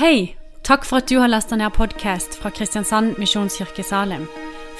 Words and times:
Hei! 0.00 0.36
Takk 0.64 0.86
for 0.88 0.96
at 0.96 1.10
du 1.10 1.18
har 1.20 1.28
lasta 1.28 1.58
ned 1.60 1.74
podkast 1.76 2.38
fra 2.40 2.48
Kristiansand 2.56 3.18
Misjonskirke 3.20 3.82
Salim. 3.84 4.22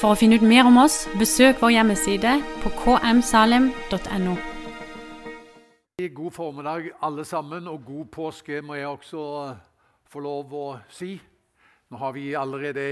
For 0.01 0.15
å 0.15 0.17
finne 0.17 0.39
ut 0.41 0.45
mer 0.49 0.65
om 0.65 0.79
oss, 0.81 1.03
besøk 1.21 1.59
vår 1.61 1.75
hjemmeside 1.75 2.31
på 2.63 2.71
kmsalim.no. 2.79 4.37
God 6.17 6.33
formiddag, 6.33 6.89
alle 7.05 7.27
sammen, 7.29 7.69
og 7.69 7.85
god 7.85 8.09
påske 8.17 8.63
må 8.65 8.79
jeg 8.79 8.89
også 8.89 9.25
få 10.09 10.23
lov 10.25 10.55
å 10.57 10.67
si. 10.89 11.11
Nå 11.93 12.01
har 12.01 12.17
vi 12.17 12.31
allerede 12.33 12.87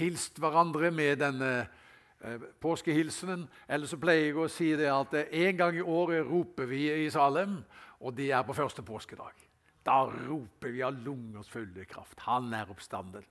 hilst 0.00 0.40
hverandre 0.40 0.88
med 0.88 1.20
denne 1.20 1.50
eh, 1.60 2.46
påskehilsenen. 2.56 3.44
Ellers 3.68 3.92
så 3.92 4.00
pleier 4.00 4.30
jeg 4.30 4.40
å 4.40 4.48
si 4.48 4.70
det 4.80 4.88
at 4.94 5.12
eh, 5.20 5.28
en 5.44 5.60
gang 5.60 5.76
i 5.76 5.84
året 5.84 6.24
roper 6.24 6.72
vi 6.72 6.86
i 7.02 7.12
Salem, 7.12 7.58
og 8.00 8.16
det 8.16 8.32
er 8.32 8.48
på 8.48 8.56
første 8.56 8.80
påskedag. 8.80 9.45
Da 9.86 10.02
roper 10.10 10.74
vi 10.74 10.82
av 10.82 10.98
lungers 10.98 11.48
fulle 11.48 11.84
kraft. 11.86 12.18
Han 12.26 12.50
er 12.54 12.70
oppstanden. 12.70 13.24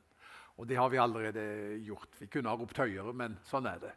Og 0.55 0.67
det 0.67 0.77
har 0.79 0.89
vi 0.89 0.97
allerede 0.97 1.43
gjort. 1.83 2.09
Vi 2.19 2.29
kunne 2.31 2.49
ha 2.49 2.55
ropt 2.55 2.79
høyere, 2.79 3.11
men 3.13 3.35
sånn 3.43 3.67
er 3.67 3.81
det. 3.81 3.93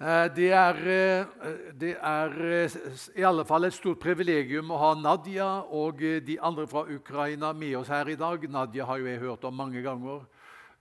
Eh, 0.00 0.28
det 0.32 0.52
er, 0.56 0.76
eh, 0.88 1.48
det 1.80 1.96
er, 2.00 2.36
eh, 2.64 2.76
i 3.16 3.22
alle 3.22 3.44
fall 3.44 3.64
et 3.64 3.74
stort 3.74 4.00
privilegium 4.00 4.70
å 4.70 4.78
ha 4.78 4.94
Nadia 4.94 5.64
og 5.68 5.98
de 5.98 6.38
andre 6.40 6.66
fra 6.66 6.86
Ukraina 6.88 7.52
med 7.52 7.76
oss 7.76 7.88
her 7.88 8.08
i 8.08 8.14
dag. 8.14 8.48
Nadia 8.48 8.86
har 8.86 8.98
jo 8.98 9.04
jeg 9.04 9.20
hørt 9.20 9.44
om 9.44 9.54
mange 9.54 9.82
ganger. 9.82 10.24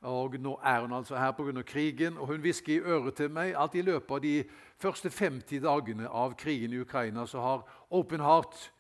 og 0.04 0.40
Nå 0.40 0.60
er 0.64 0.82
hun 0.82 0.94
altså 0.94 1.18
her 1.18 1.32
pga. 1.32 1.64
krigen. 1.64 2.18
og 2.18 2.28
Hun 2.28 2.40
hvisker 2.40 2.74
i 2.74 2.80
øret 2.80 3.16
til 3.16 3.30
meg 3.30 3.56
at 3.56 3.76
i 3.76 3.82
løpet 3.82 4.12
av 4.12 4.22
de 4.22 4.44
første 4.80 5.10
50 5.10 5.60
dagene 5.60 6.08
av 6.08 6.38
krigen 6.38 6.72
i 6.72 6.80
Ukraina 6.80 7.26
så 7.26 7.42
har 7.42 7.64
Open 7.92 8.22
Heart 8.22 8.72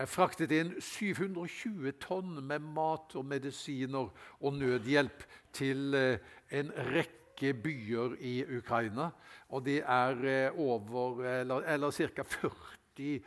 er 0.00 0.08
fraktet 0.08 0.52
inn 0.56 0.72
720 0.80 1.92
tonn 2.00 2.38
med 2.46 2.64
mat 2.74 3.12
og 3.18 3.26
medisiner 3.28 4.08
og 4.40 4.56
nødhjelp 4.56 5.26
til 5.52 5.94
eh, 5.94 6.32
en 6.56 6.72
rekke 6.92 7.52
byer 7.62 8.16
i 8.20 8.38
Ukraina. 8.56 9.10
Og 9.52 9.66
det 9.66 9.82
er 9.84 10.24
eh, 10.24 10.58
over 10.58 11.24
eller, 11.40 11.66
eller 11.74 11.92
ca. 11.92 12.24
40 12.24 13.20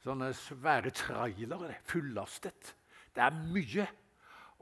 sånne 0.00 0.30
svære 0.36 0.92
trailere 0.96 1.74
fullastet. 1.88 2.74
Det 3.14 3.24
er 3.24 3.42
mye. 3.52 3.88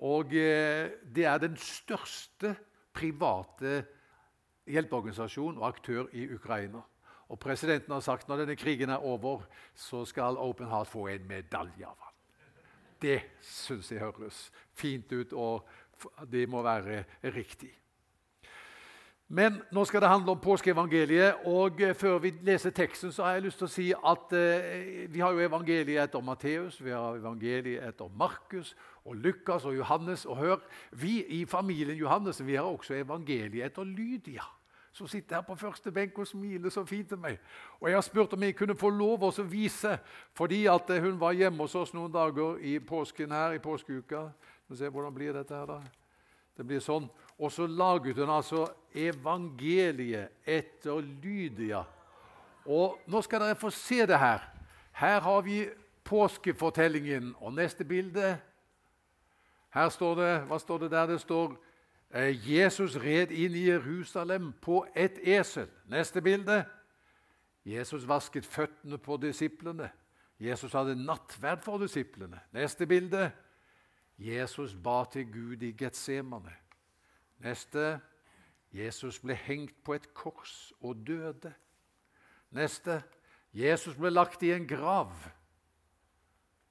Og 0.06 0.34
eh, 0.34 0.94
det 1.02 1.26
er 1.26 1.42
den 1.42 1.56
største 1.58 2.54
private 2.94 3.80
hjelpeorganisasjon 4.68 5.58
og 5.58 5.68
aktør 5.72 6.06
i 6.12 6.28
Ukraina. 6.34 6.82
Og 7.28 7.38
Presidenten 7.38 7.92
har 7.92 8.00
sagt 8.00 8.28
når 8.28 8.44
denne 8.44 8.56
krigen 8.56 8.90
er 8.90 9.04
over, 9.04 9.44
så 9.74 10.04
skal 10.08 10.38
Open 10.40 10.68
Heart 10.68 10.88
få 10.88 11.08
en 11.12 11.26
medalje 11.28 11.86
av 11.86 11.96
ham. 12.00 12.14
Det 13.02 13.20
syns 13.44 13.92
jeg 13.92 14.00
høres 14.00 14.48
fint 14.74 15.12
ut, 15.12 15.32
og 15.32 15.68
det 16.30 16.48
må 16.48 16.62
være 16.62 17.04
riktig. 17.34 17.70
Men 19.28 19.58
nå 19.76 19.82
skal 19.84 20.00
det 20.00 20.08
handle 20.08 20.32
om 20.32 20.40
påskeevangeliet. 20.40 21.44
og 21.44 21.82
eh, 21.84 21.94
Før 21.94 22.18
vi 22.18 22.32
leser 22.42 22.72
teksten, 22.72 23.12
så 23.12 23.26
har 23.26 23.36
jeg 23.36 23.42
lyst 23.44 23.60
til 23.60 23.68
å 23.68 23.72
si 23.72 23.88
at 23.92 24.32
eh, 24.32 25.04
vi 25.12 25.20
har 25.20 25.36
jo 25.36 25.44
evangeliet 25.44 26.00
etter 26.06 26.24
Matteus, 26.24 26.78
vi 26.80 26.94
har 26.96 27.18
evangeliet 27.20 27.84
etter 27.84 28.08
Markus 28.08 28.72
og 29.04 29.20
Lukas 29.20 29.68
og 29.68 29.76
Johannes. 29.76 30.24
Og 30.24 30.40
hør, 30.40 30.64
vi 30.96 31.20
i 31.36 31.42
familien 31.44 32.00
Johannes 32.00 32.40
vi 32.40 32.56
har 32.56 32.64
også 32.64 32.96
evangeliet 33.02 33.68
etter 33.68 33.84
Lydia 33.84 34.48
som 34.98 35.08
sitter 35.08 35.38
her 35.38 35.46
på 35.46 35.54
første 35.58 35.92
benk 35.94 36.18
og 36.18 36.26
smiler 36.26 36.72
så 36.74 36.82
fint 36.86 37.08
til 37.08 37.20
meg. 37.22 37.38
Og 37.80 37.88
Jeg 37.88 37.96
har 37.96 38.02
spurt 38.02 38.32
om 38.34 38.42
jeg 38.42 38.56
kunne 38.58 38.76
få 38.76 38.90
lov 38.90 39.22
å 39.22 39.30
vise, 39.46 39.98
fordi 40.34 40.66
at 40.66 40.90
eh, 40.90 41.02
hun 41.02 41.20
var 41.20 41.36
hjemme 41.38 41.62
hos 41.62 41.76
oss 41.78 41.94
noen 41.94 42.12
dager 42.12 42.58
i 42.58 42.78
påsken 42.78 43.32
her, 43.32 43.54
i 43.54 43.62
påskeuka. 43.62 44.28
Se, 44.74 44.88
hvordan 44.88 45.14
blir 45.14 45.32
dette 45.32 45.54
her 45.54 45.66
da? 45.66 45.78
Det 46.58 46.66
blir 46.66 46.82
sånn. 46.82 47.06
Og 47.38 47.52
så 47.54 47.68
laget 47.70 48.18
hun 48.18 48.30
altså 48.34 48.66
evangeliet 48.92 50.42
etter 50.44 50.98
Lydia. 51.22 51.84
Og 52.66 52.98
nå 53.06 53.22
skal 53.22 53.46
dere 53.46 53.58
få 53.58 53.70
se 53.72 54.02
det 54.06 54.18
her. 54.18 54.42
Her 54.98 55.20
har 55.22 55.44
vi 55.46 55.62
påskefortellingen. 56.04 57.34
Og 57.38 57.54
neste 57.54 57.84
bilde 57.84 58.36
Her 59.70 59.88
står 59.92 60.14
det 60.16 60.30
Hva 60.48 60.58
står 60.58 60.78
det 60.78 60.90
der? 60.90 61.06
Det 61.06 61.20
står 61.20 61.54
Jesus 62.16 62.96
red 62.96 63.30
inn 63.30 63.54
i 63.54 63.66
Jerusalem 63.68 64.52
på 64.62 64.86
et 64.96 65.18
esel. 65.22 65.68
Neste 65.86 66.22
bilde. 66.24 66.64
Jesus 67.64 68.08
vasket 68.08 68.46
føttene 68.46 68.98
på 68.98 69.16
disiplene. 69.20 69.90
Jesus 70.40 70.72
hadde 70.72 70.96
nattverd 70.96 71.62
for 71.62 71.78
disiplene. 71.78 72.40
Neste 72.52 72.86
bilde. 72.86 73.30
Jesus 74.18 74.74
ba 74.74 75.04
til 75.12 75.32
Gud 75.32 75.62
i 75.62 75.72
Getsemane. 75.72 76.54
Neste. 77.38 78.00
Jesus 78.72 79.18
ble 79.18 79.34
hengt 79.34 79.74
på 79.84 79.94
et 79.94 80.14
kors 80.14 80.72
og 80.80 80.96
døde. 81.06 81.52
Neste. 82.50 83.02
Jesus 83.52 83.96
ble 83.96 84.10
lagt 84.10 84.42
i 84.42 84.52
en 84.52 84.66
grav. 84.68 85.12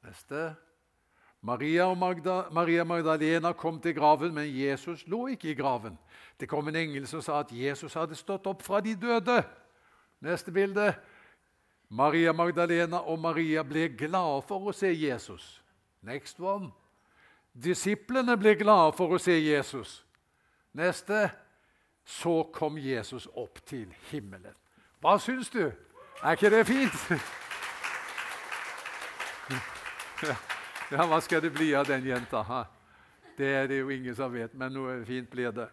Neste. 0.03 0.55
Maria 1.41 1.93
Magda, 1.93 2.49
Maria 2.51 2.83
Magdalena 2.83 3.53
kom 3.53 3.79
til 3.81 3.95
graven, 3.95 4.33
men 4.33 4.49
Jesus 4.49 5.07
lå 5.07 5.27
ikke 5.27 5.51
i 5.51 5.55
graven. 5.55 5.97
Det 6.39 6.49
kom 6.49 6.67
en 6.67 6.75
engel 6.75 7.07
som 7.07 7.21
sa 7.21 7.39
at 7.39 7.51
Jesus 7.51 7.93
hadde 7.93 8.15
stått 8.15 8.47
opp 8.47 8.63
fra 8.65 8.81
de 8.81 8.95
døde. 8.95 9.43
Neste 10.21 10.51
bilde. 10.51 10.93
Maria 11.89 12.33
Magdalena 12.33 12.97
og 12.97 13.19
Maria 13.19 13.63
ble 13.63 13.87
glade 13.89 14.41
for 14.47 14.67
å 14.67 14.73
se 14.75 14.91
Jesus. 14.91 15.61
Next 16.01 16.39
one. 16.39 16.71
Disiplene 17.53 18.37
ble 18.37 18.55
glade 18.59 18.93
for 18.97 19.13
å 19.13 19.21
se 19.21 19.37
Jesus. 19.39 20.03
Neste. 20.73 21.29
Så 22.07 22.43
kom 22.55 22.77
Jesus 22.79 23.27
opp 23.35 23.59
til 23.67 23.91
himmelen. 24.11 24.53
Hva 25.03 25.17
syns 25.19 25.49
du? 25.51 25.65
Er 26.23 26.37
ikke 26.37 26.53
det 26.53 26.63
fint? 26.69 27.01
Ja. 30.23 30.37
Ja, 30.91 31.03
Hva 31.03 31.17
skal 31.19 31.41
det 31.43 31.51
bli 31.51 31.73
av 31.75 31.83
den 31.87 32.05
jenta? 32.07 32.63
Det 33.37 33.47
er 33.47 33.65
det 33.67 33.81
jo 33.81 33.89
ingen 33.91 34.15
som 34.15 34.31
vet, 34.31 34.53
men 34.55 34.71
noe 34.71 35.01
fint 35.05 35.27
blir 35.29 35.51
det. 35.51 35.65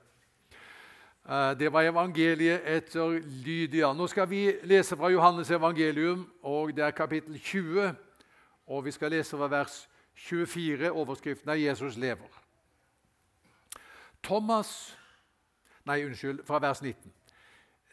Eh, 1.28 1.52
det 1.58 1.70
var 1.72 1.86
evangeliet 1.86 2.66
etter 2.66 3.20
Lydia. 3.44 3.92
Nå 3.94 4.08
skal 4.10 4.26
vi 4.26 4.40
lese 4.66 4.98
fra 4.98 5.12
Johannes 5.14 5.52
evangelium, 5.54 6.26
og 6.42 6.74
det 6.74 6.82
er 6.82 6.96
kapittel 6.98 7.38
20. 7.38 7.94
Og 8.66 8.84
vi 8.84 8.90
skal 8.90 9.14
lese 9.14 9.38
fra 9.38 9.46
vers 9.46 9.84
24. 10.14 10.90
Overskriften 10.90 11.50
er 11.50 11.62
'Jesus 11.62 11.96
lever'. 11.96 12.42
Thomas 14.22 14.96
Nei, 15.84 16.04
unnskyld, 16.04 16.46
fra 16.46 16.58
vers 16.58 16.80
19. 16.82 17.12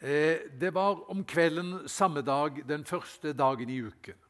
Eh, 0.00 0.38
det 0.60 0.74
var 0.74 1.10
om 1.10 1.24
kvelden 1.24 1.88
samme 1.88 2.22
dag, 2.22 2.62
den 2.68 2.84
første 2.84 3.32
dagen 3.32 3.68
i 3.68 3.82
uken. 3.82 4.21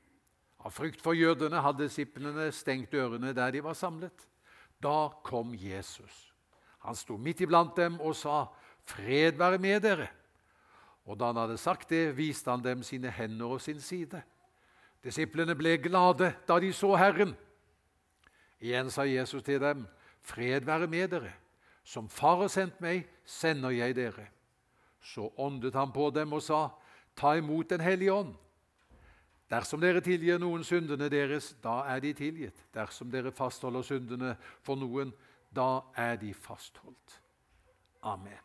Av 0.62 0.70
frykt 0.70 1.02
for 1.02 1.16
jødene 1.18 1.62
hadde 1.62 1.88
disiplene 1.88 2.50
stengt 2.54 2.92
dørene 2.94 3.32
der 3.34 3.50
de 3.50 3.62
var 3.64 3.74
samlet. 3.74 4.28
Da 4.82 5.10
kom 5.26 5.54
Jesus. 5.58 6.32
Han 6.86 6.94
sto 6.98 7.16
midt 7.18 7.42
iblant 7.42 7.76
dem 7.76 8.00
og 8.00 8.16
sa, 8.16 8.46
'Fred 8.84 9.38
være 9.38 9.58
med 9.58 9.80
dere.' 9.82 10.10
Og 11.06 11.18
da 11.18 11.26
han 11.30 11.36
hadde 11.36 11.58
sagt 11.58 11.90
det, 11.90 12.16
viste 12.16 12.50
han 12.50 12.62
dem 12.62 12.82
sine 12.82 13.10
hender 13.10 13.46
og 13.46 13.60
sin 13.60 13.80
side. 13.80 14.22
Disiplene 15.02 15.54
ble 15.54 15.76
glade 15.82 16.34
da 16.46 16.58
de 16.60 16.72
så 16.72 16.94
Herren. 16.96 17.34
Igjen 18.60 18.90
sa 18.90 19.02
Jesus 19.02 19.42
til 19.42 19.60
dem, 19.60 19.86
'Fred 20.22 20.64
være 20.64 20.86
med 20.86 21.08
dere. 21.08 21.32
Som 21.84 22.08
Far 22.08 22.36
har 22.36 22.48
sendt 22.48 22.80
meg, 22.80 23.08
sender 23.24 23.70
jeg 23.70 23.96
dere.' 23.96 24.30
Så 25.02 25.32
åndet 25.36 25.74
han 25.74 25.92
på 25.92 26.10
dem 26.10 26.32
og 26.32 26.42
sa, 26.42 26.68
'Ta 27.16 27.34
imot 27.34 27.70
Den 27.70 27.80
hellige 27.80 28.12
ånd.' 28.12 28.36
Dersom 29.52 29.82
dere 29.82 30.00
tilgir 30.00 30.38
noen 30.40 30.62
syndene 30.64 31.10
deres, 31.12 31.50
da 31.60 31.82
er 31.92 32.00
de 32.00 32.14
tilgitt. 32.16 32.62
Dersom 32.72 33.10
dere 33.12 33.34
fastholder 33.36 33.84
syndene 33.84 34.32
for 34.64 34.80
noen, 34.80 35.12
da 35.52 35.82
er 35.98 36.16
de 36.16 36.32
fastholdt. 36.32 37.18
Amen. 38.08 38.40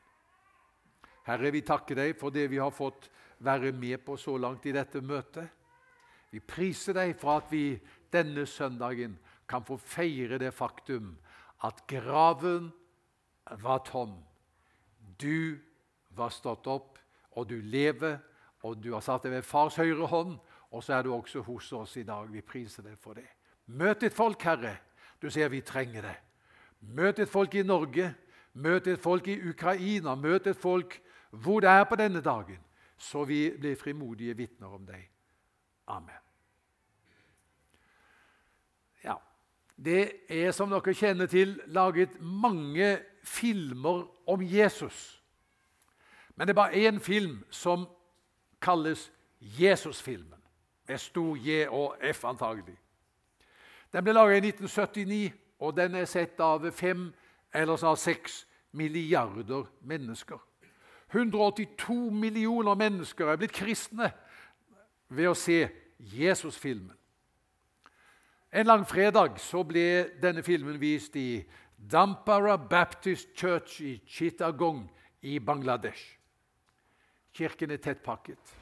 Herre, 1.28 1.52
vi 1.52 1.64
takker 1.64 1.96
deg 1.96 2.18
for 2.20 2.32
det 2.36 2.50
vi 2.52 2.60
har 2.60 2.76
fått 2.76 3.08
være 3.44 3.72
med 3.72 4.04
på 4.04 4.18
så 4.20 4.36
langt 4.40 4.66
i 4.68 4.76
dette 4.76 5.00
møtet. 5.04 5.48
Vi 6.32 6.42
priser 6.44 6.98
deg 6.98 7.16
for 7.20 7.40
at 7.40 7.52
vi 7.52 7.78
denne 8.12 8.44
søndagen 8.48 9.16
kan 9.48 9.64
få 9.64 9.78
feire 9.80 10.40
det 10.42 10.52
faktum 10.56 11.14
at 11.64 11.86
graven 11.88 12.68
var 13.64 13.80
tom. 13.88 14.18
Du 15.20 15.58
var 16.18 16.34
stått 16.36 16.68
opp, 16.68 16.98
og 17.38 17.48
du 17.48 17.62
lever, 17.62 18.20
og 18.66 18.82
du 18.82 18.92
har 18.94 19.04
satt 19.06 19.24
deg 19.24 19.38
ved 19.38 19.48
fars 19.48 19.78
høyre 19.80 20.10
hånd, 20.10 20.36
og 20.72 20.84
så 20.84 20.94
er 20.94 21.02
du 21.02 21.14
også 21.14 21.42
hos 21.42 21.72
oss 21.74 21.98
i 21.98 22.04
dag. 22.04 22.28
Vi 22.32 22.42
priser 22.42 22.84
deg 22.84 22.98
for 23.00 23.14
det. 23.14 23.28
Møt 23.66 24.04
et 24.04 24.14
folk, 24.14 24.42
Herre. 24.44 24.78
Du 25.22 25.30
ser 25.30 25.50
vi 25.50 25.62
trenger 25.62 26.02
det. 26.02 26.16
Møt 26.80 27.20
et 27.20 27.30
folk 27.30 27.56
i 27.56 27.64
Norge. 27.64 28.14
Møt 28.54 28.88
et 28.88 29.00
folk 29.00 29.28
i 29.28 29.40
Ukraina. 29.50 30.16
Møt 30.16 30.48
et 30.48 30.58
folk 30.58 31.00
hvor 31.30 31.60
det 31.60 31.70
er 31.70 31.84
på 31.84 31.96
denne 31.96 32.22
dagen, 32.22 32.60
så 32.98 33.24
vi 33.24 33.52
blir 33.60 33.76
frimodige 33.76 34.34
vitner 34.38 34.68
om 34.68 34.86
deg. 34.86 35.10
Amen. 35.88 36.24
Ja, 39.04 39.16
Det 39.76 40.12
er, 40.30 40.52
som 40.52 40.70
dere 40.70 40.94
kjenner 40.94 41.28
til, 41.28 41.62
laget 41.68 42.22
mange 42.22 43.00
filmer 43.24 44.08
om 44.28 44.42
Jesus. 44.42 45.24
Men 46.36 46.48
det 46.48 46.54
er 46.54 46.62
bare 46.64 46.88
én 46.88 47.00
film 47.00 47.44
som 47.50 47.86
kalles 48.62 49.12
Jesusfilmen. 49.40 50.37
Med 50.88 50.98
stor 50.98 51.36
J 51.36 51.68
og 51.70 51.98
F, 52.14 52.24
antagelig. 52.26 52.78
Den 53.94 54.04
ble 54.04 54.14
laget 54.14 54.44
i 54.44 54.48
1979, 54.48 55.34
og 55.60 55.78
den 55.78 55.96
er 55.96 56.06
sett 56.06 56.40
av 56.40 56.66
fem 56.72 57.10
eller 57.54 57.76
så 57.76 57.96
seks 57.96 58.46
milliarder 58.72 59.66
mennesker. 59.82 60.38
182 61.12 62.12
millioner 62.12 62.76
mennesker 62.76 63.32
er 63.32 63.40
blitt 63.40 63.56
kristne 63.56 64.12
ved 65.10 65.30
å 65.32 65.36
se 65.38 65.68
Jesusfilmen. 65.98 66.96
En 68.52 68.68
langfredag 68.68 69.40
så 69.44 69.64
ble 69.68 69.88
denne 70.22 70.44
filmen 70.44 70.80
vist 70.80 71.16
i 71.20 71.42
Dampara 71.78 72.58
Baptist 72.58 73.34
Church 73.38 73.82
i 73.82 73.98
Chittagong 74.08 74.86
i 75.22 75.40
Bangladesh. 75.40 76.18
Kirken 77.34 77.72
er 77.72 77.82
tettpakket. 77.82 78.56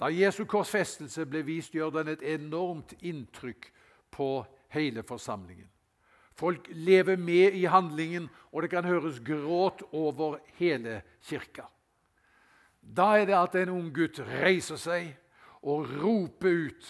Da 0.00 0.08
Jesu 0.08 0.46
korsfestelse 0.48 1.26
ble 1.28 1.42
vist, 1.44 1.74
gjør 1.74 1.92
den 1.98 2.14
et 2.14 2.22
enormt 2.24 2.94
inntrykk 3.04 3.68
på 4.10 4.30
hele 4.72 5.04
forsamlingen. 5.04 5.68
Folk 6.40 6.70
lever 6.72 7.20
med 7.20 7.52
i 7.52 7.66
handlingen, 7.68 8.30
og 8.52 8.62
det 8.62 8.70
kan 8.72 8.84
høres 8.88 9.20
gråt 9.20 9.82
over 9.92 10.38
hele 10.56 11.02
kirka. 11.28 11.66
Da 12.80 13.12
er 13.20 13.28
det 13.28 13.36
at 13.36 13.58
en 13.60 13.74
ung 13.76 13.90
gutt 13.92 14.22
reiser 14.24 14.80
seg 14.80 15.12
og 15.60 15.90
roper 16.00 16.70
ut 16.70 16.88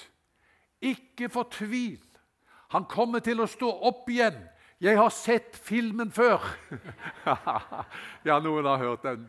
ikke 0.81 1.29
fortvil. 1.29 2.01
Han 2.71 2.87
kommer 2.89 3.23
til 3.25 3.43
å 3.43 3.49
stå 3.51 3.69
opp 3.91 4.09
igjen. 4.11 4.39
Jeg 4.81 4.97
har 4.97 5.11
sett 5.13 5.59
filmen 5.61 6.13
før. 6.15 6.41
ja, 8.29 8.39
noen 8.41 8.65
har 8.65 8.81
hørt 8.81 9.05
den 9.05 9.27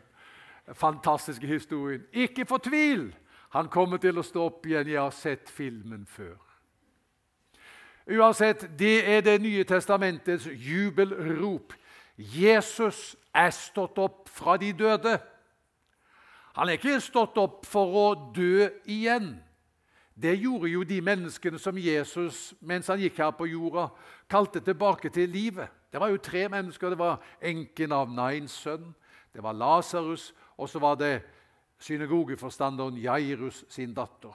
fantastiske 0.78 1.46
historien. 1.46 2.06
Ikke 2.12 2.46
fortvil! 2.48 3.10
Han 3.52 3.68
kommer 3.68 4.00
til 4.00 4.18
å 4.18 4.24
stå 4.24 4.46
opp 4.48 4.66
igjen. 4.66 4.88
Jeg 4.88 5.00
har 5.00 5.12
sett 5.12 5.50
filmen 5.50 6.06
før. 6.08 6.38
Uansett, 8.08 8.64
det 8.78 9.08
er 9.08 9.20
Det 9.20 9.40
nye 9.42 9.64
testamentets 9.64 10.46
jubelrop. 10.46 11.74
Jesus 12.16 13.16
er 13.34 13.50
stått 13.50 13.98
opp 13.98 14.28
fra 14.28 14.56
de 14.56 14.72
døde. 14.72 15.18
Han 16.56 16.68
er 16.68 16.76
ikke 16.76 17.00
stått 17.00 17.38
opp 17.40 17.66
for 17.66 17.96
å 17.96 18.32
dø 18.34 18.68
igjen. 18.84 19.36
Det 20.14 20.34
gjorde 20.36 20.68
jo 20.68 20.82
de 20.84 21.00
menneskene 21.00 21.58
som 21.58 21.78
Jesus 21.78 22.52
mens 22.60 22.90
han 22.92 23.00
gikk 23.00 23.16
her 23.22 23.30
på 23.36 23.48
jorda, 23.48 23.88
kalte 24.28 24.60
tilbake 24.60 25.08
til 25.08 25.30
livet. 25.32 25.68
Det 25.92 26.00
var 26.00 26.12
jo 26.12 26.20
tre 26.20 26.48
mennesker. 26.48 26.92
Det 26.92 26.98
var 26.98 27.22
enken 27.40 27.92
av 27.92 28.12
Nains 28.12 28.52
sønn, 28.52 28.94
det 29.32 29.42
var 29.42 29.56
Lasarus, 29.56 30.34
og 30.56 30.68
så 30.68 30.78
var 30.78 30.98
det 31.00 31.22
synagogeforstanderen 31.82 32.98
Jairus 33.02 33.64
sin 33.72 33.94
datter. 33.94 34.34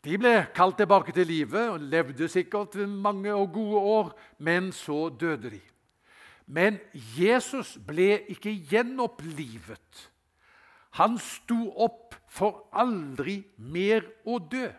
De 0.00 0.16
ble 0.16 0.32
kalt 0.56 0.78
tilbake 0.80 1.12
til 1.12 1.28
livet 1.28 1.74
og 1.74 1.82
levde 1.92 2.28
sikkert 2.30 2.78
mange 2.88 3.34
og 3.34 3.50
gode 3.52 3.80
år, 3.96 4.12
men 4.38 4.70
så 4.72 5.10
døde 5.10 5.50
de. 5.56 5.60
Men 6.46 6.78
Jesus 7.18 7.76
ble 7.86 8.22
ikke 8.32 8.54
gjenopplivet. 8.70 10.06
Han 10.98 11.18
sto 11.22 11.68
opp 11.84 12.16
for 12.30 12.64
aldri 12.72 13.42
mer 13.58 14.06
å 14.26 14.40
dø. 14.40 14.70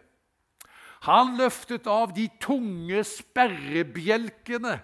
Han 1.08 1.38
løftet 1.38 1.88
av 1.90 2.12
de 2.18 2.28
tunge 2.42 3.04
sperrebjelkene 3.08 4.76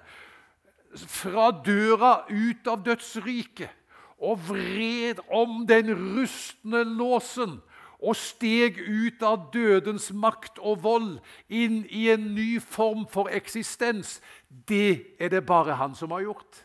fra 0.97 1.49
døra 1.65 2.13
ut 2.29 2.69
av 2.71 2.85
dødsriket 2.85 3.73
og 4.17 4.39
vred 4.49 5.21
om 5.29 5.65
den 5.69 5.91
rustne 5.93 6.83
låsen 6.83 7.59
og 7.97 8.15
steg 8.17 8.77
ut 8.77 9.23
av 9.25 9.49
dødens 9.53 10.11
makt 10.13 10.59
og 10.61 10.83
vold 10.83 11.09
inn 11.49 11.81
i 11.89 12.07
en 12.13 12.29
ny 12.35 12.59
form 12.61 13.07
for 13.09 13.29
eksistens. 13.33 14.19
Det 14.49 15.17
er 15.19 15.33
det 15.33 15.45
bare 15.45 15.77
han 15.79 15.95
som 15.97 16.13
har 16.13 16.27
gjort. 16.27 16.63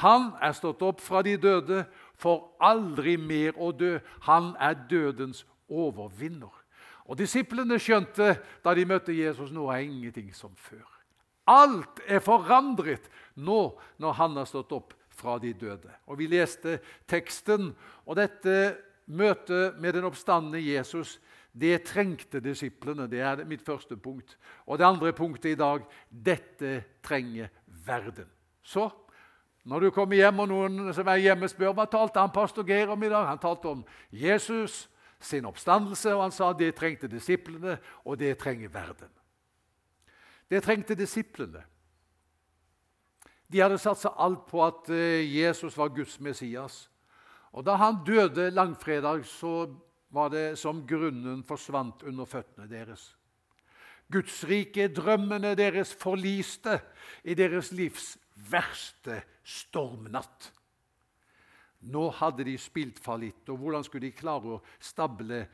Han 0.00 0.32
er 0.42 0.56
stått 0.56 0.82
opp 0.82 1.00
fra 1.04 1.22
de 1.22 1.36
døde 1.38 1.84
for 2.18 2.56
aldri 2.64 3.16
mer 3.20 3.54
å 3.60 3.70
dø. 3.72 3.98
Han 4.26 4.54
er 4.60 4.74
dødens 4.90 5.44
overvinner. 5.68 6.52
Og 7.04 7.20
Disiplene 7.20 7.76
skjønte 7.78 8.38
da 8.64 8.74
de 8.74 8.88
møtte 8.88 9.12
Jesus 9.12 9.52
nå 9.52 9.68
er 9.68 9.84
ingenting 9.84 10.32
som 10.34 10.54
før. 10.56 10.86
Alt 11.44 12.00
er 12.08 12.24
forandret 12.24 13.10
nå 13.36 13.76
når 14.00 14.16
han 14.16 14.38
har 14.40 14.48
stått 14.48 14.72
opp 14.72 14.94
fra 15.14 15.38
de 15.38 15.52
døde. 15.52 15.90
Og 16.06 16.18
Vi 16.18 16.26
leste 16.26 16.78
teksten, 17.08 17.72
og 18.06 18.16
dette 18.16 18.76
møtet 19.06 19.78
med 19.78 19.92
den 19.92 20.04
oppstandende 20.04 20.60
Jesus 20.60 21.18
det 21.54 21.84
trengte 21.86 22.40
disiplene. 22.42 23.06
Det 23.06 23.20
er 23.20 23.44
mitt 23.46 23.62
første 23.62 23.96
punkt. 23.96 24.36
Og 24.66 24.78
det 24.78 24.86
andre 24.86 25.12
punktet 25.12 25.54
i 25.54 25.58
dag 25.58 25.84
dette 26.08 26.82
trenger 27.02 27.48
verden. 27.86 28.26
Så 28.62 28.90
når 29.64 29.80
du 29.80 29.90
kommer 29.90 30.16
hjem, 30.16 30.42
og 30.44 30.48
noen 30.48 30.92
som 30.92 31.08
er 31.08 31.22
hjemme 31.22 31.48
spør 31.48 31.76
hva 31.76 31.86
talte 31.88 32.20
han 32.20 32.32
pastor 32.34 32.66
Geir 32.68 32.90
om 32.92 33.02
i 33.02 33.08
dag, 33.08 33.28
han 33.28 33.40
talte 33.40 33.70
om 33.70 33.84
Jesus 34.10 34.88
sin 35.24 35.46
oppstandelse, 35.48 36.10
og 36.12 36.26
han 36.26 36.34
sa 36.34 36.50
det 36.52 36.74
trengte 36.76 37.08
disiplene, 37.08 37.78
og 38.04 38.18
det 38.20 38.34
trenger 38.38 38.68
verden. 38.68 39.08
Det 40.50 40.60
trengte 40.62 40.96
disiplene. 40.98 41.62
De 43.54 43.60
hadde 43.62 43.78
satsa 43.78 44.10
alt 44.18 44.48
på 44.50 44.64
at 44.64 44.88
eh, 44.90 45.22
Jesus 45.30 45.76
var 45.78 45.92
Guds 45.94 46.16
Messias. 46.18 46.88
Og 47.54 47.62
Da 47.62 47.76
han 47.78 48.00
døde 48.02 48.48
langfredag, 48.50 49.22
så 49.30 49.68
var 50.10 50.32
det 50.32 50.58
som 50.58 50.80
grunnen 50.86 51.44
forsvant 51.46 52.02
under 52.02 52.26
føttene 52.26 52.66
deres. 52.66 53.12
Guds 54.10 54.40
rike, 54.50 54.88
drømmene 54.90 55.54
deres 55.54 55.92
forliste 55.94 56.80
i 57.22 57.36
deres 57.38 57.70
livs 57.70 58.16
verste 58.50 59.20
stormnatt. 59.46 60.50
Nå 61.94 62.08
hadde 62.18 62.48
de 62.50 62.56
spilt 62.58 62.98
fallitt, 62.98 63.46
og 63.54 63.62
hvordan 63.62 63.86
skulle 63.86 64.08
de 64.08 64.18
klare 64.18 64.56
å 64.56 64.60
stable 64.82 65.44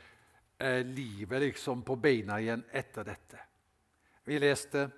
eh, 0.56 0.80
livet 0.88 1.44
liksom 1.44 1.84
på 1.84 2.00
beina 2.00 2.40
igjen 2.40 2.64
etter 2.72 3.12
dette? 3.12 3.44
Vi 4.24 4.40
leste 4.40 4.88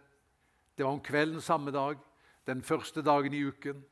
det 0.76 0.86
var 0.86 0.94
om 0.94 1.02
kvelden 1.02 1.42
samme 1.42 1.74
dag, 1.74 1.98
den 2.46 2.62
første 2.62 3.02
dagen 3.02 3.34
i 3.34 3.44
uken. 3.44 3.84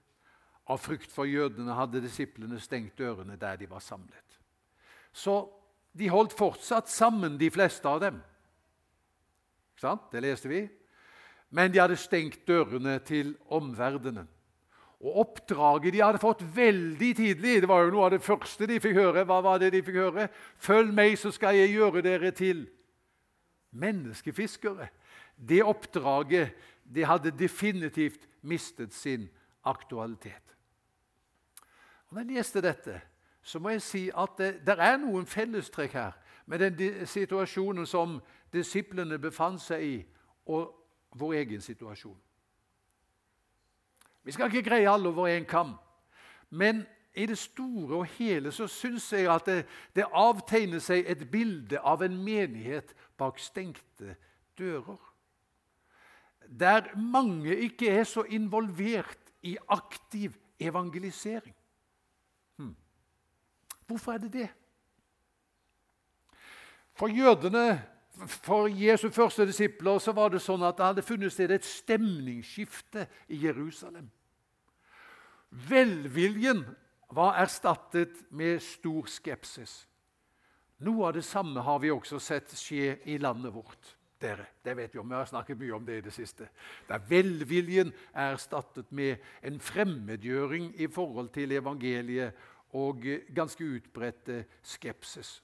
Av 0.71 0.79
frykt 0.79 1.11
for 1.13 1.27
jødene 1.27 1.75
hadde 1.75 2.03
disiplene 2.03 2.61
stengt 2.63 2.99
dørene 2.99 3.39
der 3.41 3.57
de 3.59 3.67
var 3.71 3.83
samlet. 3.83 4.39
Så 5.13 5.43
de 5.93 6.11
holdt 6.11 6.37
fortsatt 6.39 6.89
sammen, 6.89 7.39
de 7.39 7.51
fleste 7.51 7.89
av 7.89 8.01
dem. 8.01 8.21
Det 9.81 10.23
leste 10.23 10.49
vi. 10.49 10.69
Men 11.51 11.73
de 11.73 11.81
hadde 11.81 11.99
stengt 11.99 12.45
dørene 12.47 12.99
til 13.03 13.35
omverdenen. 13.51 14.29
Og 15.01 15.17
Oppdraget 15.23 15.95
de 15.95 16.03
hadde 16.05 16.21
fått 16.21 16.43
veldig 16.55 17.15
tidlig 17.17 17.63
Det 17.63 17.69
var 17.71 17.87
jo 17.87 17.93
noe 17.95 18.11
av 18.11 18.11
det 18.13 18.21
første 18.21 18.67
de 18.69 18.77
fikk 18.85 18.99
høre. 18.99 19.25
Hva 19.25 19.41
var 19.43 19.59
det 19.59 19.73
de 19.73 19.83
fikk 19.83 19.97
høre? 19.97 20.29
'Følg 20.61 20.93
meg, 20.95 21.17
så 21.19 21.33
skal 21.33 21.57
jeg 21.57 21.73
gjøre 21.73 22.03
dere 22.05 22.31
til 22.31 22.69
menneskefiskere'. 23.73 24.91
Det 25.41 25.65
oppdraget 25.65 26.53
det 26.95 27.07
hadde 27.07 27.31
definitivt 27.31 28.29
mistet 28.43 28.95
sin 28.95 29.29
aktualitet. 29.65 30.57
Og 32.09 32.15
Når 32.15 32.21
jeg 32.21 32.37
leste 32.37 32.61
dette, 32.61 33.01
så 33.43 33.59
må 33.59 33.69
jeg 33.69 33.83
si 33.83 34.11
at 34.17 34.29
det, 34.39 34.67
det 34.67 34.77
er 34.79 34.97
noen 34.97 35.27
fellestrekk 35.27 35.93
her 35.93 36.13
med 36.47 36.59
den 36.59 37.07
situasjonen 37.07 37.87
som 37.87 38.21
disiplene 38.53 39.19
befant 39.19 39.63
seg 39.63 39.83
i, 39.85 40.07
og 40.47 40.75
vår 41.15 41.33
egen 41.33 41.61
situasjon. 41.61 42.19
Vi 44.23 44.33
skal 44.33 44.51
ikke 44.51 44.69
greie 44.69 44.91
alle 44.91 45.09
over 45.09 45.29
én 45.29 45.45
kam, 45.45 45.77
men 46.51 46.87
i 47.15 47.27
det 47.27 47.39
store 47.39 47.97
og 47.97 48.05
hele 48.19 48.53
så 48.53 48.67
syns 48.67 49.13
jeg 49.13 49.31
at 49.31 49.47
det, 49.47 49.67
det 49.97 50.05
avtegner 50.13 50.79
seg 50.79 51.07
et 51.07 51.31
bilde 51.31 51.79
av 51.79 52.03
en 52.03 52.17
menighet 52.25 52.95
bak 53.19 53.39
stengte 53.39 54.17
dører. 54.59 54.99
Der 56.59 56.97
mange 56.97 57.57
ikke 57.57 57.89
er 57.89 58.05
så 58.05 58.23
involvert 58.23 59.19
i 59.43 59.57
aktiv 59.69 60.35
evangelisering. 60.59 61.55
Hmm. 62.57 62.77
Hvorfor 63.87 64.13
er 64.13 64.19
det 64.19 64.33
det? 64.33 64.49
For 66.93 67.09
jødene 67.09 67.83
for 68.27 68.67
Jesu 68.67 69.11
første 69.11 69.47
disipler 69.47 69.99
så 69.99 70.13
var 70.13 70.29
det 70.29 70.43
sånn 70.45 70.63
at 70.67 70.77
det 70.77 70.89
hadde 70.91 71.05
funnet 71.07 71.33
sted 71.33 71.53
et 71.55 71.65
stemningsskifte 71.65 73.07
i 73.33 73.39
Jerusalem. 73.47 74.11
Velviljen 75.51 76.65
var 77.11 77.39
erstattet 77.41 78.21
med 78.31 78.61
stor 78.63 79.09
skepsis. 79.11 79.87
Noe 80.85 81.09
av 81.09 81.17
det 81.17 81.25
samme 81.25 81.63
har 81.65 81.81
vi 81.83 81.91
også 81.93 82.21
sett 82.23 82.53
skje 82.57 82.99
i 83.09 83.17
landet 83.21 83.55
vårt. 83.55 83.97
Dere. 84.23 84.47
Det 84.65 84.77
vet 84.77 84.95
vi 84.95 84.99
om. 84.99 85.09
Vi 85.09 85.15
har 85.15 85.29
snakket 85.29 85.59
mye 85.59 85.75
om 85.77 85.85
det 85.87 85.99
i 85.99 86.07
det 86.07 86.13
siste. 86.15 86.49
Der 86.89 87.03
velviljen 87.09 87.93
er 88.13 88.35
erstattet 88.35 88.93
med 88.93 89.17
en 89.43 89.61
fremmedgjøring 89.61 90.73
i 90.81 90.87
forhold 90.87 91.29
til 91.35 91.53
evangeliet 91.53 92.33
og 92.73 93.05
ganske 93.35 93.65
utbredt 93.65 94.31
skepsis. 94.63 95.43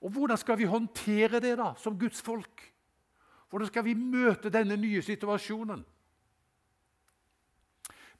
Og 0.00 0.10
Hvordan 0.10 0.36
skal 0.36 0.58
vi 0.58 0.64
håndtere 0.64 1.40
det 1.40 1.58
da, 1.58 1.72
som 1.76 1.98
Guds 1.98 2.22
folk? 2.22 2.74
Hvordan 3.50 3.66
skal 3.66 3.84
vi 3.84 3.94
møte 3.94 4.50
denne 4.50 4.76
nye 4.76 5.02
situasjonen? 5.02 5.84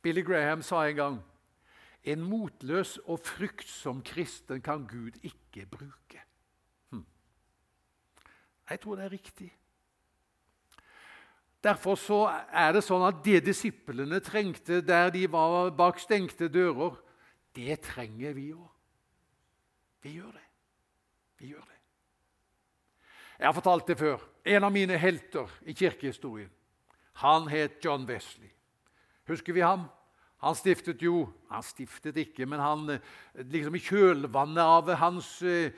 Billy 0.02 0.22
Graham 0.24 0.62
sa 0.62 0.86
en 0.86 0.96
gang 0.96 1.18
en 2.04 2.22
motløs 2.22 2.98
og 3.04 3.20
fryktsom 3.20 4.02
kristen 4.02 4.62
kan 4.62 4.86
Gud 4.86 5.18
ikke 5.22 5.66
bruke. 5.66 6.22
Hm. 6.90 7.04
Jeg 8.70 8.80
tror 8.80 8.96
det 8.96 9.04
er 9.04 9.12
riktig. 9.12 9.50
Derfor 11.64 11.98
er 12.54 12.72
det 12.72 12.84
sånn 12.86 13.02
at 13.08 13.18
det 13.24 13.40
disiplene 13.48 14.20
trengte 14.22 14.78
der 14.86 15.10
de 15.10 15.24
var 15.30 15.72
bak 15.74 15.98
stengte 15.98 16.46
dører, 16.48 16.94
det 17.56 17.80
trenger 17.82 18.36
vi 18.36 18.52
òg. 18.54 18.68
Vi 20.06 20.14
gjør 20.14 20.30
det. 20.30 20.44
Vi 21.38 21.50
gjør 21.50 21.64
det. 21.66 21.78
Jeg 23.38 23.46
har 23.46 23.54
fortalt 23.54 23.90
det 23.90 23.98
før. 23.98 24.22
En 24.46 24.64
av 24.66 24.72
mine 24.74 24.98
helter 24.98 25.50
i 25.66 25.74
kirkehistorien 25.74 26.50
han 27.18 27.48
het 27.50 27.80
John 27.82 28.06
Wesley. 28.06 28.50
Husker 29.26 29.52
vi 29.52 29.60
ham? 29.60 29.88
Han 30.38 30.54
stiftet 30.54 31.02
jo 31.02 31.26
Han 31.50 31.62
stiftet 31.62 32.16
ikke, 32.16 32.46
men 32.46 32.60
han, 32.60 32.90
eh, 32.90 33.00
liksom 33.34 33.74
i 33.74 33.80
kjølvannet 33.80 34.62
av 34.62 34.90
hans 35.00 35.42
eh, 35.42 35.72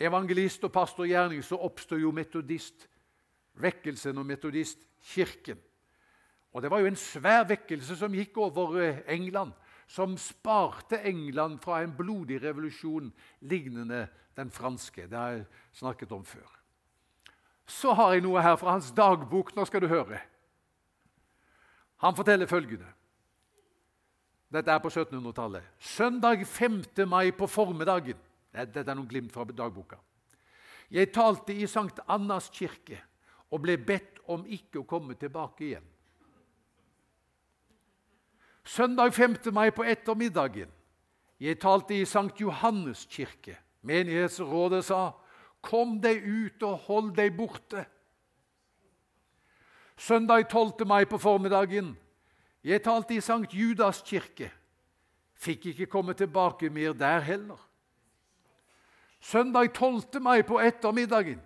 evangelist- 0.00 0.64
og 0.64 0.72
pastorgjerning 0.72 1.42
så 1.42 1.56
oppstår 1.56 2.00
jo 2.00 2.10
metodist 2.10 2.88
vekkelsen 3.54 4.18
og 4.18 4.26
metodistkirken. 5.02 5.58
Og 6.52 6.62
Det 6.62 6.70
var 6.70 6.80
jo 6.80 6.86
en 6.86 6.96
svær 6.96 7.44
vekkelse 7.48 7.96
som 7.96 8.12
gikk 8.12 8.36
over 8.36 8.80
eh, 8.80 9.02
England, 9.08 9.52
som 9.88 10.16
sparte 10.16 11.00
England 11.04 11.60
fra 11.62 11.82
en 11.82 11.96
blodig 11.96 12.42
revolusjon 12.42 13.12
lignende 13.40 14.08
den 14.36 14.50
franske. 14.50 15.08
Det 15.08 15.18
har 15.18 15.30
jeg 15.30 15.46
snakket 15.72 16.12
om 16.12 16.24
før. 16.24 16.48
Så 17.66 17.92
har 17.92 18.12
jeg 18.12 18.22
noe 18.22 18.42
her 18.42 18.56
fra 18.56 18.72
hans 18.72 18.90
dagbok. 18.92 19.54
Nå 19.56 19.64
skal 19.64 19.80
du 19.80 19.88
høre. 19.88 20.20
Han 21.96 22.16
forteller 22.16 22.46
følgende. 22.46 22.88
Dette 24.52 24.70
er 24.70 24.78
på 24.78 24.88
1700-tallet. 24.88 25.62
Søndag 25.78 26.44
5. 26.46 27.08
mai 27.08 27.32
på 27.32 27.46
formiddagen. 27.46 28.18
Dette 28.52 28.84
er 28.84 28.94
noen 28.94 29.08
glimt 29.08 29.32
fra 29.32 29.44
dagboka. 29.44 29.96
Jeg 30.90 31.12
talte 31.12 31.54
i 31.54 31.66
Sankt 31.66 32.00
Annas 32.06 32.50
kirke 32.52 33.00
og 33.52 33.60
ble 33.60 33.76
bedt 33.76 34.22
om 34.32 34.46
ikke 34.48 34.80
å 34.80 34.88
komme 34.88 35.14
tilbake 35.20 35.66
igjen. 35.66 35.88
Søndag 38.64 39.12
5. 39.12 39.52
mai 39.52 39.70
på 39.74 39.84
ettermiddagen. 39.84 40.70
Jeg 41.42 41.58
talte 41.60 41.96
i 41.98 42.06
Sankt 42.06 42.40
Johannes 42.40 43.06
kirke. 43.10 43.58
Menighetsrådet 43.82 44.84
sa, 44.84 45.12
'Kom 45.60 46.00
deg 46.00 46.22
ut 46.22 46.62
og 46.62 46.78
hold 46.78 47.16
deg 47.16 47.36
borte'. 47.36 47.86
Søndag 49.96 50.48
12. 50.48 50.86
mai 50.86 51.04
på 51.04 51.18
formiddagen. 51.18 51.98
Jeg 52.64 52.82
talte 52.82 53.14
i 53.14 53.20
Sankt 53.20 53.54
Judas 53.54 54.02
kirke. 54.02 54.50
Fikk 55.34 55.66
ikke 55.66 55.86
komme 55.86 56.14
tilbake 56.14 56.70
mer 56.70 56.92
der 56.92 57.20
heller. 57.20 57.68
Søndag 59.20 59.74
12. 59.74 60.20
mai 60.20 60.42
på 60.42 60.60
ettermiddagen. 60.60 61.40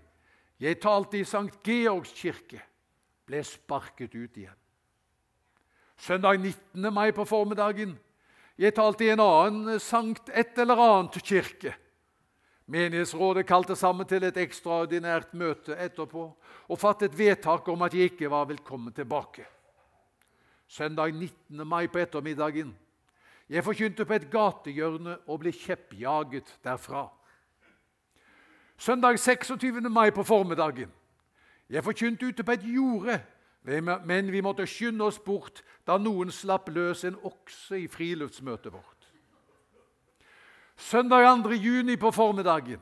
Jeg 0.60 0.80
talte 0.80 1.18
i 1.20 1.24
Sankt 1.24 1.58
Georgs 1.66 2.12
kirke. 2.16 2.62
Ble 3.26 3.42
sparket 3.44 4.14
ut 4.14 4.38
igjen. 4.38 4.56
Søndag 5.96 6.38
19. 6.40 6.92
mai 6.92 7.10
på 7.16 7.24
formiddagen. 7.24 7.96
Jeg 8.56 8.74
talte 8.76 9.04
i 9.04 9.10
en 9.12 9.20
annen 9.20 9.80
Sankt 9.80 10.30
et 10.32 10.56
eller 10.58 10.80
annet 10.80 11.18
kirke. 11.24 11.74
Menighetsrådet 12.66 13.46
kalte 13.46 13.76
sammen 13.76 14.08
til 14.08 14.24
et 14.26 14.38
ekstraordinært 14.42 15.36
møte 15.38 15.76
etterpå 15.76 16.24
og 16.66 16.80
fattet 16.80 17.14
vedtak 17.14 17.68
om 17.68 17.84
at 17.86 17.94
jeg 17.94 18.10
ikke 18.12 18.30
var 18.32 18.48
velkommen 18.48 18.94
tilbake 18.96 19.46
søndag 20.68 21.12
19. 21.14 21.66
mai 21.66 21.86
på 21.86 21.98
ettermiddagen. 21.98 22.74
Jeg 23.48 23.64
forkynte 23.64 24.04
på 24.04 24.16
et 24.16 24.30
gatehjørne 24.30 25.18
og 25.26 25.40
ble 25.40 25.52
kjeppjaget 25.54 26.50
derfra. 26.64 27.06
Søndag 28.78 29.18
26. 29.18 29.80
mai 29.80 30.10
på 30.10 30.22
formiddagen. 30.22 30.92
Jeg 31.70 31.84
forkynte 31.84 32.26
ute 32.26 32.44
på 32.44 32.52
et 32.52 32.62
jorde, 32.62 33.22
men 34.04 34.32
vi 34.32 34.40
måtte 34.40 34.66
skynde 34.66 35.04
oss 35.04 35.18
bort 35.18 35.62
da 35.86 35.96
noen 35.98 36.30
slapp 36.30 36.68
løs 36.68 37.04
en 37.04 37.16
okse 37.24 37.80
i 37.80 37.88
friluftsmøtet 37.88 38.72
vårt. 38.72 39.08
Søndag 40.76 41.42
2. 41.44 41.50
juni 41.50 41.96
på 41.96 42.10
formiddagen. 42.10 42.80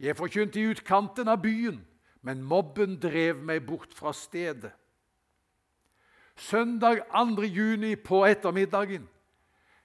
Jeg 0.00 0.16
forkynte 0.16 0.60
i 0.60 0.70
utkanten 0.72 1.28
av 1.28 1.42
byen, 1.42 1.86
men 2.22 2.42
mobben 2.42 2.96
drev 3.00 3.42
meg 3.44 3.66
bort 3.66 3.94
fra 3.94 4.12
stedet. 4.12 4.72
Søndag 6.36 7.04
2. 7.12 7.42
juni 7.42 7.96
på 7.96 8.24
ettermiddagen. 8.24 9.08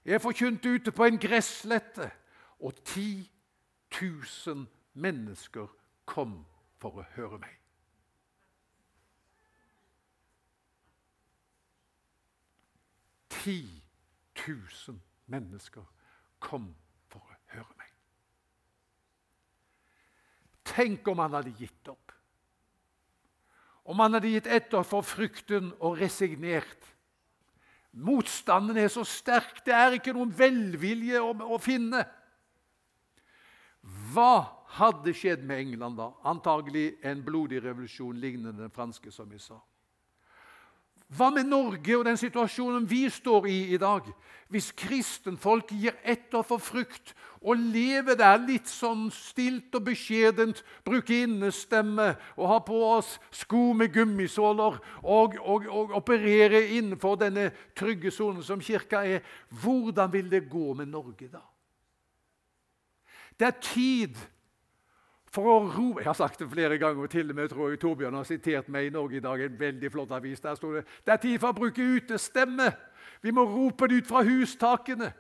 Jeg 0.06 0.22
forkynte 0.22 0.70
ute 0.70 0.92
på 0.92 1.06
en 1.06 1.20
gresslette, 1.20 2.12
og 2.60 2.74
10 2.86 3.30
000 4.02 4.68
mennesker 4.96 5.68
kom 6.10 6.40
for 6.82 7.02
å 7.02 7.06
høre 7.16 7.40
meg. 7.42 7.54
Ti 13.36 13.60
tusen 14.40 14.98
mennesker 15.32 15.86
kom 16.42 16.72
for 17.12 17.22
å 17.22 17.40
høre 17.54 17.78
meg. 17.78 17.92
Tenk 20.66 21.08
om 21.08 21.22
han 21.22 21.38
hadde 21.38 21.54
gitt 21.60 21.94
opp 21.94 22.06
om 23.86 24.02
han 24.02 24.18
hadde 24.18 24.34
gitt 24.34 24.50
etter 24.50 24.86
for 24.88 25.06
frykten 25.06 25.70
og 25.78 26.00
resignert. 26.02 26.92
Motstanden 27.96 28.78
er 28.82 28.90
så 28.92 29.06
sterk, 29.08 29.62
det 29.66 29.76
er 29.78 29.96
ikke 29.96 30.14
noen 30.16 30.34
velvilje 30.36 31.22
å, 31.22 31.32
å 31.56 31.60
finne. 31.62 32.02
Hva 34.12 34.65
hadde 34.80 35.14
skjedd 35.16 35.46
med 35.48 35.62
England 35.64 36.00
da? 36.00 36.12
Antagelig 36.28 36.96
en 37.04 37.24
blodig 37.26 37.64
revolusjon 37.64 38.20
lignende 38.20 38.66
den 38.66 38.74
franske, 38.74 39.12
som 39.12 39.30
vi 39.32 39.40
sa. 39.40 39.60
Hva 41.16 41.28
med 41.30 41.46
Norge 41.46 42.00
og 42.00 42.08
den 42.08 42.18
situasjonen 42.18 42.88
vi 42.90 43.04
står 43.14 43.46
i 43.46 43.60
i 43.76 43.78
dag? 43.78 44.08
Hvis 44.50 44.72
kristenfolk 44.78 45.70
gir 45.74 45.94
etter 46.02 46.42
for 46.46 46.62
frukt 46.62 47.14
og 47.46 47.62
lever 47.62 48.18
der 48.18 48.40
litt 48.42 48.70
sånn 48.70 49.08
stilt 49.14 49.74
og 49.78 49.86
beskjedent, 49.86 50.64
bruker 50.86 51.28
innestemme 51.28 52.12
og 52.34 52.50
har 52.50 52.64
på 52.66 52.82
oss 52.88 53.16
sko 53.30 53.68
med 53.78 53.94
gummisåler 53.94 54.80
og, 55.04 55.38
og, 55.42 55.70
og 55.70 55.94
opererer 56.02 56.74
innenfor 56.80 57.20
denne 57.22 57.52
trygge 57.78 58.14
sonen 58.14 58.42
som 58.46 58.62
kirka 58.62 59.06
er, 59.06 59.22
hvordan 59.62 60.10
vil 60.14 60.30
det 60.32 60.48
gå 60.50 60.74
med 60.74 60.90
Norge 60.90 61.30
da? 61.30 61.46
Det 63.38 63.52
er 63.52 63.62
tid 63.62 64.26
for 65.36 65.52
å 65.52 65.58
roe 65.68 66.02
Jeg 66.02 66.08
har 66.08 66.18
sagt 66.18 66.40
det 66.40 66.50
flere 66.52 66.78
ganger, 66.80 67.04
og 67.04 67.12
til 67.12 67.30
og 67.30 67.36
med 67.38 67.52
tror 67.52 67.74
jeg 67.74 67.82
Torbjørn 67.82 68.18
har 68.18 68.28
sitert 68.28 68.72
meg 68.72 68.88
i 68.88 68.94
Norge 68.94 69.18
i 69.20 69.24
dag. 69.24 69.42
en 69.42 69.60
veldig 69.60 69.92
flott 69.92 70.12
avis. 70.12 70.42
Der 70.42 70.56
står 70.56 70.74
det 70.74 70.86
det 71.06 71.14
er 71.14 71.18
tid 71.18 71.40
for 71.40 71.50
å 71.50 71.60
bruke 71.60 71.82
utestemme. 71.82 72.72
Vi 73.22 73.32
må 73.32 73.44
rope 73.44 73.88
det 73.88 73.96
ut 74.04 74.08
fra 74.08 74.24
hustakene. 74.24 75.14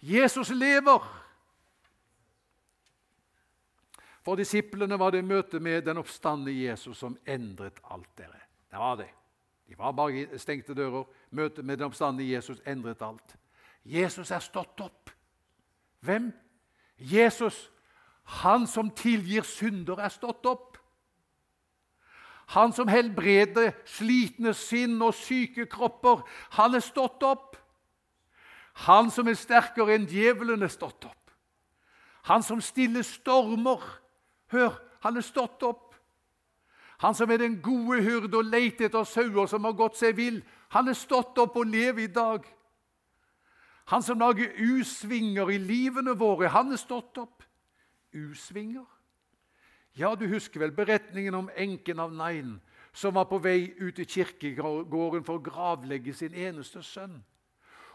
Jesus 0.00 0.50
lever. 0.50 1.02
For 4.24 4.36
disiplene 4.36 4.98
var 4.98 5.10
det 5.10 5.24
møtet 5.24 5.62
med 5.62 5.84
den 5.86 5.98
oppstande 5.98 6.52
Jesus 6.52 6.98
som 6.98 7.16
endret 7.26 7.80
alt. 7.90 8.08
dere. 8.18 8.42
Det 8.70 8.78
var 8.78 8.96
det. 8.96 9.10
De 9.68 9.78
var 9.78 9.92
bare 9.92 10.38
stengte 10.38 10.74
dører. 10.74 11.04
Møtet 11.30 11.64
med 11.64 11.78
den 11.78 11.86
oppstande 11.86 12.24
Jesus 12.24 12.60
endret 12.66 13.02
alt. 13.02 13.36
Jesus 13.84 14.30
er 14.30 14.38
stått 14.38 14.80
opp. 14.80 15.10
Hvem? 16.00 16.32
Jesus 16.98 17.70
han 18.26 18.66
som 18.66 18.90
tilgir 18.90 19.46
synder, 19.46 20.00
er 20.02 20.10
stått 20.10 20.46
opp. 20.46 20.78
Han 22.54 22.72
som 22.72 22.88
helbreder 22.90 23.72
slitne 23.86 24.52
sinn 24.54 24.98
og 25.02 25.14
syke 25.14 25.66
kropper, 25.70 26.24
han 26.58 26.74
er 26.74 26.82
stått 26.82 27.22
opp. 27.26 27.56
Han 28.86 29.10
som 29.10 29.30
er 29.30 29.38
sterkere 29.38 29.94
enn 29.94 30.08
djevelen, 30.10 30.62
er 30.62 30.70
stått 30.70 31.06
opp. 31.06 31.30
Han 32.26 32.42
som 32.42 32.60
stiller 32.60 33.06
stormer, 33.06 33.82
hør, 34.50 34.74
han 35.06 35.16
er 35.16 35.26
stått 35.26 35.62
opp. 35.62 35.94
Han 36.98 37.14
som 37.14 37.30
er 37.30 37.38
den 37.38 37.60
gode 37.62 38.00
hyrde 38.02 38.38
og 38.38 38.50
leter 38.50 38.88
etter 38.88 39.06
sauer 39.06 39.46
som 39.50 39.66
har 39.68 39.78
gått 39.78 39.98
seg 40.00 40.16
vill, 40.18 40.42
han 40.74 40.90
er 40.90 40.98
stått 40.98 41.38
opp 41.38 41.58
og 41.58 41.70
lever 41.70 42.06
i 42.06 42.10
dag. 42.10 42.46
Han 43.86 44.02
som 44.02 44.18
lager 44.18 44.50
U-svinger 44.58 45.50
i 45.54 45.60
livene 45.62 46.16
våre, 46.18 46.50
han 46.50 46.72
er 46.74 46.80
stått 46.80 47.22
opp 47.22 47.45
u-svinger. 48.16 48.86
Ja, 49.96 50.14
du 50.14 50.26
husker 50.28 50.60
vel 50.60 50.74
beretningen 50.76 51.34
om 51.34 51.50
enken 51.56 52.00
av 52.00 52.12
Nain 52.12 52.58
som 52.96 53.14
var 53.16 53.28
på 53.28 53.38
vei 53.44 53.74
ut 53.76 53.98
i 54.00 54.08
kirkegården 54.08 55.24
for 55.24 55.36
å 55.36 55.44
gravlegge 55.44 56.14
sin 56.16 56.34
eneste 56.34 56.82
sønn. 56.84 57.18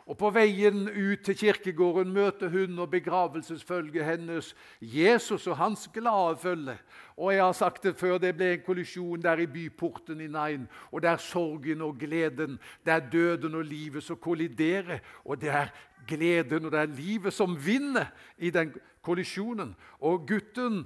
Og 0.05 0.17
På 0.17 0.29
veien 0.29 0.87
ut 0.89 1.21
til 1.23 1.37
kirkegården 1.37 2.13
møter 2.13 2.49
hun 2.49 2.79
og 2.79 2.89
begravelsesfølget 2.91 4.05
hennes 4.05 4.55
Jesus 4.81 5.47
og 5.47 5.57
hans 5.57 5.89
glade 5.93 6.37
følge. 6.37 6.77
Og 7.17 7.33
jeg 7.33 7.43
har 7.43 7.51
sagt 7.51 7.83
det 7.83 7.95
før, 7.95 8.17
det 8.17 8.35
ble 8.35 8.53
en 8.53 8.65
kollisjon 8.65 9.21
der 9.21 9.43
i 9.43 9.47
byporten 9.47 10.21
i 10.21 10.27
Nain. 10.27 10.67
Og 10.91 11.01
det 11.01 11.09
er 11.09 11.17
sorgen 11.17 11.81
og 11.81 11.97
gleden, 11.99 12.59
det 12.85 12.93
er 12.93 13.09
døden 13.11 13.55
og 13.55 13.65
livet 13.65 14.03
som 14.03 14.17
kolliderer. 14.17 14.99
Og 15.25 15.41
det 15.41 15.49
er 15.49 15.67
gleden 16.07 16.65
og 16.65 16.71
det 16.71 16.79
er 16.79 16.95
livet 16.97 17.33
som 17.33 17.57
vinner 17.65 18.05
i 18.37 18.49
den 18.49 18.73
kollisjonen. 19.01 19.75
Og 19.99 20.27
gutten 20.27 20.85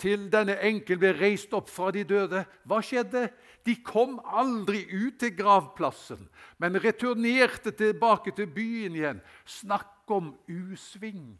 til 0.00 0.26
denne 0.32 0.56
enkel 0.66 0.98
ble 1.00 1.12
reist 1.16 1.52
opp 1.56 1.68
fra 1.70 1.92
de 1.94 2.02
døde. 2.08 2.42
Hva 2.66 2.80
skjedde? 2.84 3.28
De 3.66 3.76
kom 3.86 4.18
aldri 4.22 4.84
ut 4.92 5.18
til 5.20 5.34
gravplassen, 5.36 6.28
men 6.62 6.78
returnerte 6.82 7.72
tilbake 7.74 8.34
til 8.36 8.46
byen 8.50 8.98
igjen. 8.98 9.22
Snakk 9.46 10.10
om 10.10 10.34
usving! 10.46 11.34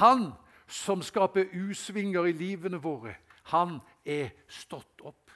Han 0.00 0.32
som 0.66 1.02
skaper 1.04 1.52
usvinger 1.54 2.26
i 2.26 2.34
livene 2.34 2.80
våre, 2.82 3.18
han 3.52 3.76
er 4.04 4.32
stått 4.48 5.04
opp. 5.04 5.30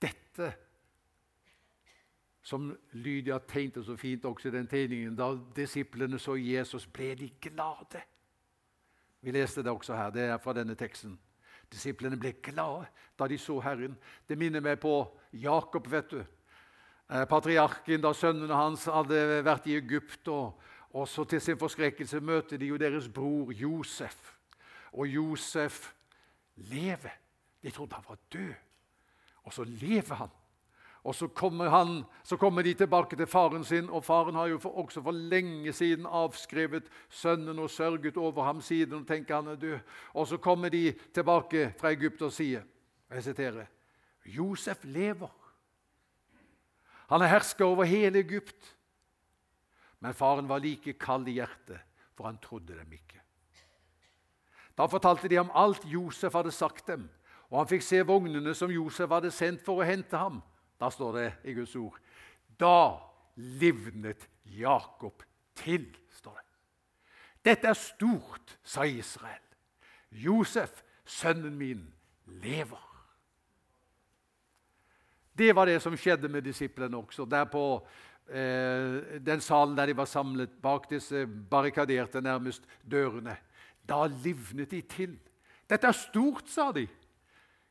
Dette 0.00 0.50
som 2.44 2.68
Lydia 2.92 3.38
tegnte 3.48 3.80
så 3.84 3.96
fint 3.96 4.24
også 4.28 4.50
i 4.50 4.52
den 4.52 4.66
tegningen, 4.68 5.16
da 5.16 5.30
disiplene 5.56 6.18
så 6.20 6.36
Jesus, 6.36 6.84
ble 6.86 7.14
de 7.16 7.30
glade. 7.40 8.02
Vi 9.24 9.32
leste 9.32 9.62
det 9.64 9.72
også 9.72 9.96
her. 9.96 10.10
Det 10.12 10.26
er 10.28 10.38
fra 10.38 10.52
denne 10.52 10.76
teksten. 10.76 11.16
Disiplene 11.72 12.18
ble 12.20 12.34
glade 12.44 12.90
da 13.18 13.28
de 13.30 13.38
så 13.40 13.56
Herren. 13.64 13.96
Det 14.28 14.36
minner 14.38 14.60
meg 14.60 14.76
på 14.82 14.92
Jakob, 15.32 15.88
vet 15.88 16.12
du. 16.12 16.20
Eh, 16.20 17.24
patriarken, 17.30 18.02
da 18.04 18.12
sønnene 18.12 18.60
hans 18.60 18.84
hadde 18.92 19.40
vært 19.46 19.70
i 19.72 19.78
Egypt. 19.80 20.28
og, 20.28 20.60
også 20.94 21.24
Til 21.24 21.40
sin 21.40 21.58
forskrekkelse 21.58 22.20
møter 22.20 22.60
de 22.60 22.66
jo 22.66 22.76
deres 22.76 23.08
bror 23.08 23.52
Josef. 23.52 24.36
Og 24.92 25.06
Josef 25.08 25.94
lever. 26.56 27.16
De 27.62 27.70
trodde 27.70 27.94
han 27.94 28.04
var 28.08 28.18
død. 28.32 28.54
Og 29.44 29.52
så 29.52 29.64
lever 29.64 30.14
han. 30.14 30.28
Og 31.04 31.14
så 31.14 31.28
kommer, 31.28 31.68
han, 31.68 32.04
så 32.24 32.36
kommer, 32.36 32.62
de 32.62 32.74
tilbake 32.74 33.16
til 33.16 33.26
faren 33.28 33.64
sin, 33.64 33.90
og 33.90 34.04
faren 34.04 34.34
har 34.34 34.46
jo 34.46 34.58
for, 34.58 34.78
også 34.84 35.02
for 35.04 35.12
lenge 35.12 35.72
siden 35.72 36.06
avskrevet 36.08 36.88
sønnen 37.12 37.58
og 37.58 37.70
sørget 37.70 38.16
over 38.16 38.44
ham 38.44 38.60
siden. 38.60 39.02
og 39.02 39.06
tenker 39.06 39.34
han 39.34 39.46
er 39.52 39.60
død. 39.60 39.78
Og 40.14 40.26
så 40.26 40.36
kommer 40.36 40.68
de 40.68 40.94
tilbake 41.14 41.74
fra 41.78 41.92
Egypt 41.92 42.22
og 42.22 42.32
sier, 42.32 42.62
jeg 43.10 43.22
siterer, 43.22 43.66
Josef 44.24 44.84
lever. 44.84 45.30
Han 47.08 47.22
er 47.22 47.26
hersker 47.26 47.64
over 47.64 47.84
hele 47.84 48.18
Egypt. 48.18 48.76
Men 50.00 50.14
faren 50.14 50.48
var 50.48 50.58
like 50.58 50.92
kald 50.92 51.28
i 51.28 51.36
hjertet, 51.38 51.80
for 52.16 52.24
han 52.24 52.38
trodde 52.38 52.78
dem 52.78 52.92
ikke. 52.92 53.20
Da 54.78 54.86
fortalte 54.86 55.28
de 55.28 55.36
ham 55.36 55.52
alt 55.54 55.84
Josef 55.84 56.32
hadde 56.32 56.50
sagt 56.52 56.88
dem, 56.88 57.06
og 57.50 57.60
han 57.60 57.68
fikk 57.70 57.84
se 57.86 58.02
vognene 58.02 58.54
som 58.54 58.72
Josef 58.72 59.12
hadde 59.12 59.30
sendt 59.30 59.62
for 59.64 59.80
å 59.80 59.86
hente 59.86 60.18
ham. 60.18 60.42
Da 60.80 60.90
står 60.90 61.12
det 61.18 61.28
i 61.44 61.54
Guds 61.54 61.76
ord 61.76 61.98
Da 62.60 62.98
livnet 63.36 64.28
Jakob 64.44 65.22
til, 65.54 65.86
står 66.10 66.34
det. 66.34 66.44
Dette 67.44 67.68
er 67.68 67.78
stort, 67.78 68.58
sa 68.64 68.84
Israel. 68.88 69.42
Josef, 70.10 70.82
sønnen 71.04 71.56
min, 71.58 71.84
lever. 72.26 72.94
Det 75.38 75.50
var 75.56 75.66
det 75.66 75.80
som 75.82 75.96
skjedde 75.98 76.28
med 76.30 76.46
disiplene 76.46 76.96
også. 76.96 77.26
Der 77.26 77.44
på 77.50 77.64
eh, 78.28 79.18
den 79.20 79.40
salen 79.42 79.76
der 79.76 79.90
de 79.90 79.96
var 79.96 80.08
samlet 80.08 80.50
bak 80.62 80.86
disse 80.90 81.26
barrikaderte 81.26 82.22
nærmest 82.22 82.62
dørene. 82.90 83.36
Da 83.88 84.06
livnet 84.06 84.70
de 84.70 84.80
til. 84.80 85.18
Dette 85.70 85.86
er 85.86 85.96
stort, 85.96 86.48
sa 86.48 86.70
de. 86.72 86.86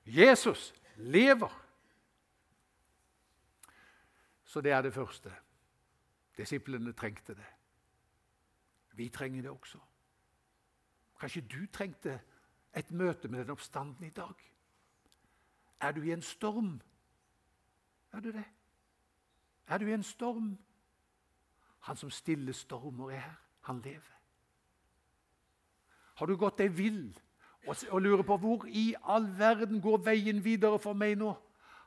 Jesus 0.05 0.73
lever. 0.97 1.62
Så 4.53 4.61
det 4.61 4.71
er 4.71 4.81
det 4.81 4.93
første. 4.93 5.33
Disiplene 6.37 6.91
trengte 6.93 7.33
det. 7.33 7.45
Vi 8.93 9.09
trenger 9.09 9.41
det 9.41 9.51
også. 9.51 9.77
Kanskje 11.19 11.41
du 11.41 11.65
trengte 11.73 12.19
et 12.75 12.91
møte 12.91 13.27
med 13.27 13.39
den 13.39 13.49
oppstanden 13.49 14.05
i 14.05 14.09
dag? 14.09 14.33
Er 15.81 15.91
du 15.91 16.01
i 16.01 16.11
en 16.11 16.21
storm? 16.21 16.81
Er 18.11 18.19
du 18.19 18.31
det? 18.31 18.43
Er 19.67 19.77
du 19.77 19.85
i 19.85 19.93
en 19.93 20.03
storm? 20.03 20.57
Han 21.79 21.97
som 21.97 22.09
stiller 22.09 22.53
stormer, 22.53 23.11
er 23.11 23.19
her. 23.19 23.41
Han 23.61 23.81
lever. 23.81 24.19
Har 26.15 26.25
du 26.25 26.37
gått 26.37 26.57
deg 26.57 26.77
vill 26.77 27.19
og 27.89 28.01
lurer 28.01 28.21
på 28.23 28.37
hvor 28.37 28.67
i 28.69 28.93
all 29.03 29.25
verden 29.37 29.81
går 29.81 29.97
veien 29.97 30.45
videre 30.45 30.79
for 30.79 30.93
meg 30.93 31.17
nå? 31.17 31.33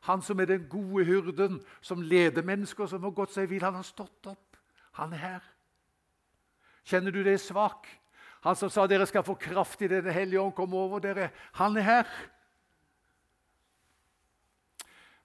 Han 0.01 0.23
som 0.23 0.41
er 0.41 0.45
den 0.45 0.69
gode 0.69 1.05
hyrden, 1.05 1.61
som 1.81 2.03
leder 2.03 2.43
mennesker 2.43 2.87
som 2.87 3.03
har 3.03 3.15
gått 3.17 3.33
seg 3.35 3.49
vill. 3.51 3.65
Han 3.65 3.75
har 3.75 3.87
stått 3.87 4.27
opp. 4.31 4.57
Han 5.01 5.13
er 5.13 5.23
her. 5.23 5.49
Kjenner 6.87 7.11
du 7.11 7.23
deg 7.27 7.41
svak? 7.43 7.89
Han 8.47 8.57
som 8.57 8.71
sa 8.71 8.87
dere 8.87 9.07
skal 9.09 9.25
få 9.27 9.35
kraft 9.35 9.83
i 9.83 9.89
Den 9.91 10.07
hellige 10.13 10.41
ånd 10.41 10.55
kom 10.55 10.75
over 10.75 11.03
dere. 11.03 11.31
Han 11.59 11.77
er 11.77 11.83
her. 11.83 12.11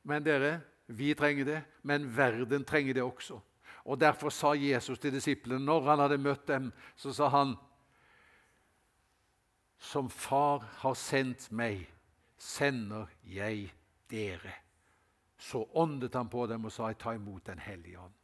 Men 0.03 0.25
dere, 0.25 0.61
vi 0.87 1.13
trenger 1.13 1.45
det, 1.45 1.59
men 1.83 2.07
verden 2.17 2.65
trenger 2.65 2.97
det 2.97 3.03
også. 3.03 3.37
Og 3.85 3.99
Derfor 3.99 4.29
sa 4.29 4.53
Jesus 4.53 4.99
til 4.99 5.13
disiplene, 5.13 5.65
når 5.65 5.89
han 5.89 5.99
hadde 5.99 6.17
møtt 6.17 6.47
dem, 6.47 6.71
så 6.95 7.13
sa 7.13 7.29
han 7.29 7.55
Som 9.77 10.09
Far 10.09 10.65
har 10.77 10.93
sendt 10.93 11.51
meg, 11.51 11.87
sender 12.37 13.05
jeg 13.25 13.71
dere. 14.11 14.53
Så 15.37 15.63
åndet 15.73 16.13
han 16.13 16.29
på 16.29 16.45
dem 16.47 16.65
og 16.65 16.71
sa, 16.71 16.93
'Ta 16.93 17.13
imot 17.13 17.45
Den 17.45 17.59
hellige 17.59 17.97
ånd'. 17.97 18.21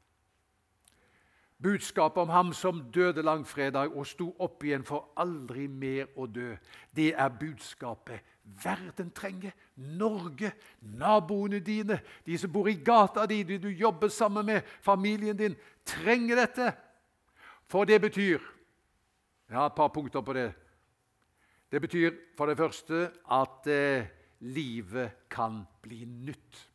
Budskapet 1.64 2.22
om 2.22 2.30
ham 2.30 2.54
som 2.54 2.92
døde 2.92 3.22
langfredag 3.22 3.96
og 3.98 4.06
sto 4.08 4.36
opp 4.40 4.64
igjen 4.64 4.84
for 4.86 5.10
aldri 5.18 5.68
mer 5.68 6.06
å 6.16 6.28
dø, 6.28 6.52
det 6.96 7.16
er 7.18 7.30
budskapet 7.30 8.22
verden 8.64 9.10
trenger. 9.12 9.52
Norge, 9.76 10.52
naboene 10.82 11.60
dine, 11.60 12.00
de 12.26 12.38
som 12.38 12.52
bor 12.54 12.70
i 12.70 12.78
gata 12.78 13.26
di, 13.26 13.42
de 13.44 13.58
du 13.58 13.70
jobber 13.70 14.08
sammen 14.08 14.46
med, 14.46 14.62
familien 14.82 15.38
din, 15.38 15.56
trenger 15.86 16.36
dette. 16.36 16.72
For 17.68 17.86
det 17.86 18.02
betyr 18.02 18.40
Jeg 19.50 19.56
har 19.56 19.66
et 19.66 19.76
par 19.76 19.88
punkter 19.88 20.22
på 20.22 20.34
det. 20.34 20.54
Det 21.72 21.82
betyr 21.82 22.12
for 22.38 22.46
det 22.46 22.58
første 22.58 23.12
at 23.32 23.68
eh, 23.68 24.08
livet 24.40 25.30
kan 25.30 25.64
bli 25.82 26.06
nytt. 26.06 26.70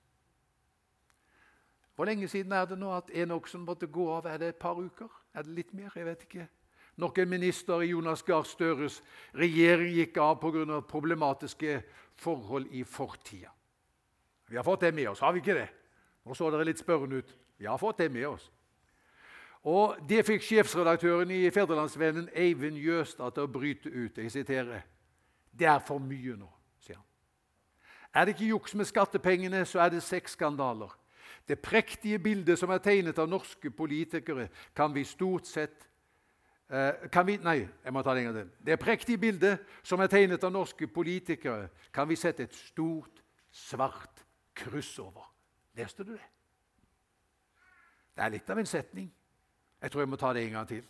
Hvor 1.94 2.04
lenge 2.04 2.28
siden 2.28 2.52
er 2.52 2.64
det 2.64 2.78
nå 2.78 2.90
at 2.96 3.10
Enoksen 3.14 3.60
måtte 3.66 3.86
gå 3.86 4.08
av? 4.10 4.26
Er 4.26 4.38
det 4.38 4.48
et 4.48 4.60
par 4.60 4.78
uker? 4.80 5.08
Er 5.34 5.42
det 5.42 5.54
litt 5.54 5.72
mer? 5.74 5.92
Jeg 5.94 6.06
vet 6.06 6.22
ikke. 6.22 6.46
Nok 6.96 7.18
en 7.18 7.28
minister 7.28 7.80
i 7.80 7.90
Jonas 7.92 8.22
Gahr 8.22 8.42
Støres 8.42 9.02
regjering 9.34 9.94
gikk 9.94 10.16
av 10.16 10.40
pga. 10.40 10.80
problematiske 10.80 11.82
forhold 12.16 12.66
i 12.70 12.84
fortida. 12.84 13.50
Vi 14.48 14.56
har 14.56 14.64
fått 14.64 14.80
det 14.80 14.94
med 14.94 15.08
oss, 15.08 15.20
har 15.20 15.32
vi 15.32 15.38
ikke 15.38 15.54
det? 15.54 15.68
Nå 16.24 16.34
så 16.34 16.50
dere 16.50 16.64
litt 16.64 16.78
spørrende 16.78 17.16
ut. 17.16 17.36
Vi 17.58 17.66
har 17.66 17.78
fått 17.78 17.98
det 17.98 18.12
med 18.12 18.26
oss. 18.26 18.50
Og 19.62 19.96
Det 20.08 20.26
fikk 20.26 20.42
sjefsredaktøren 20.42 21.30
i 21.30 21.50
Federlandsvennen 21.50 22.28
Eivind 22.34 22.76
Jøstad 22.76 23.30
til 23.34 23.42
å 23.42 23.52
bryte 23.52 23.88
ut. 23.88 24.18
Jeg 24.18 24.30
siterer. 24.30 24.82
Det 25.52 25.66
er 25.66 25.78
for 25.78 25.98
mye 25.98 26.36
nå. 26.36 26.48
Er 28.14 28.24
det 28.24 28.34
ikke 28.34 28.50
juks 28.52 28.74
med 28.74 28.84
skattepengene, 28.84 29.64
så 29.64 29.80
er 29.80 29.88
det 29.88 30.02
seks 30.02 30.36
skandaler. 30.36 30.98
Det 31.48 31.58
prektige 31.58 32.18
bildet 32.18 32.58
som 32.58 32.70
er 32.70 32.78
tegnet 32.78 33.18
av 33.18 33.28
norske 33.28 33.70
politikere, 33.70 34.48
kan 34.76 34.94
vi 34.94 35.04
stort 35.04 35.46
sett 35.48 35.88
eh, 36.70 37.08
kan 37.12 37.26
vi, 37.26 37.38
Nei, 37.42 37.62
jeg 37.84 37.92
må 37.92 38.02
ta 38.02 38.14
det 38.14 38.22
en 38.22 38.28
gang 38.30 38.36
til. 38.36 38.52
Det 38.66 38.78
prektige 38.78 39.18
bildet 39.18 39.64
som 39.82 40.00
er 40.00 40.12
tegnet 40.12 40.44
av 40.44 40.52
norske 40.52 40.86
politikere, 40.86 41.68
kan 41.92 42.08
vi 42.08 42.16
sette 42.16 42.46
et 42.46 42.54
stort, 42.54 43.24
svart 43.50 44.22
kryss 44.54 44.98
over. 44.98 45.26
Leste 45.76 46.04
du 46.04 46.12
det? 46.12 46.28
Det 48.12 48.24
er 48.24 48.34
litt 48.34 48.50
av 48.50 48.60
en 48.60 48.68
setning. 48.68 49.08
Jeg 49.82 49.90
tror 49.90 50.04
jeg 50.04 50.12
må 50.12 50.20
ta 50.20 50.32
det 50.36 50.44
en 50.46 50.58
gang 50.60 50.68
til. 50.68 50.84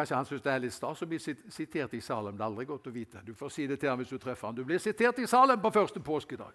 Kanskje 0.00 0.16
han 0.16 0.24
syns 0.24 0.42
det 0.42 0.52
er 0.52 0.60
litt 0.62 0.72
stas 0.72 1.02
å 1.04 1.06
bli 1.08 1.18
sitert 1.20 1.92
i 1.92 1.98
Salem. 2.00 2.32
Det 2.32 2.40
er 2.40 2.46
aldri 2.46 2.64
godt 2.64 2.86
å 2.88 2.92
vite. 2.94 3.20
Du 3.20 3.34
får 3.36 3.50
si 3.52 3.66
det 3.68 3.76
til 3.82 3.90
ham 3.90 3.98
hvis 4.00 4.08
du 4.08 4.16
treffer 4.16 4.48
ham. 4.48 4.54
Du 4.56 4.62
blir 4.64 4.80
sitert 4.80 5.18
i 5.20 5.26
Salem 5.28 5.60
på 5.60 5.72
første 5.74 6.00
påskedag. 6.00 6.54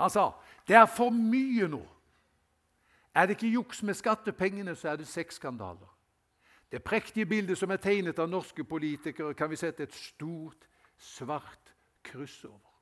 Han 0.00 0.10
sa 0.10 0.32
det 0.66 0.74
er 0.74 0.88
for 0.90 1.14
mye 1.14 1.68
nå. 1.70 1.84
Er 3.14 3.28
det 3.28 3.36
ikke 3.36 3.52
juks 3.52 3.84
med 3.86 3.94
skattepengene, 3.94 4.74
så 4.74 4.90
er 4.90 4.98
det 4.98 5.06
seks 5.06 5.38
skandaler. 5.38 5.86
Det 6.66 6.82
prektige 6.82 7.30
bildet 7.30 7.60
som 7.60 7.70
er 7.70 7.78
tegnet 7.78 8.18
av 8.18 8.26
norske 8.26 8.66
politikere, 8.66 9.38
kan 9.38 9.52
vi 9.52 9.60
sette 9.60 9.86
et 9.86 9.94
stort, 9.94 10.66
svart 10.98 11.74
kryss 12.02 12.40
over. 12.50 12.74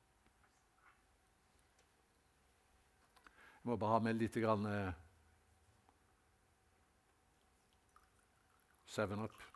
Jeg 3.61 3.69
må 3.69 3.77
bare 3.77 3.99
ha 3.99 4.03
med 4.09 4.17
litt 4.17 4.41
grann, 4.41 4.65
eh, 4.65 4.93
Seven 8.87 9.19
Up. 9.29 9.52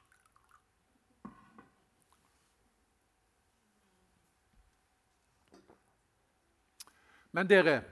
Men 7.32 7.50
dere 7.50 7.84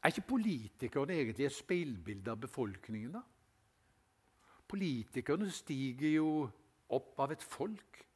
Er 0.00 0.08
ikke 0.08 0.30
politikerne 0.32 1.12
egentlig 1.12 1.44
et 1.44 1.52
speilbilde 1.52 2.30
av 2.32 2.38
befolkningen? 2.40 3.12
da? 3.12 3.20
Politikerne 4.68 5.50
stiger 5.52 6.14
jo 6.14 6.30
opp 6.88 7.20
av 7.20 7.34
et 7.34 7.42
folk. 7.42 8.06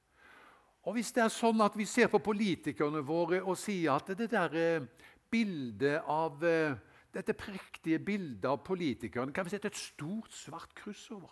Og 0.85 0.97
Hvis 0.97 1.13
det 1.13 1.23
er 1.25 1.33
sånn 1.33 1.61
at 1.61 1.77
vi 1.77 1.85
ser 1.85 2.09
på 2.13 2.23
politikerne 2.25 3.03
våre 3.05 3.43
og 3.43 3.57
sier 3.61 3.93
at 3.93 4.13
det 4.17 4.31
der 4.33 4.57
eh, 4.57 4.87
bildet 5.31 6.03
av 6.09 6.45
eh, 6.45 6.77
dette 7.15 7.37
prektige 7.39 8.01
bildet 8.03 8.47
av 8.51 8.61
politikerne 8.67 9.33
kan 9.33 9.47
vi 9.47 9.55
sette 9.55 9.71
et 9.71 9.79
stort, 9.79 10.33
svart 10.35 10.75
kryss 10.77 11.07
over. 11.15 11.31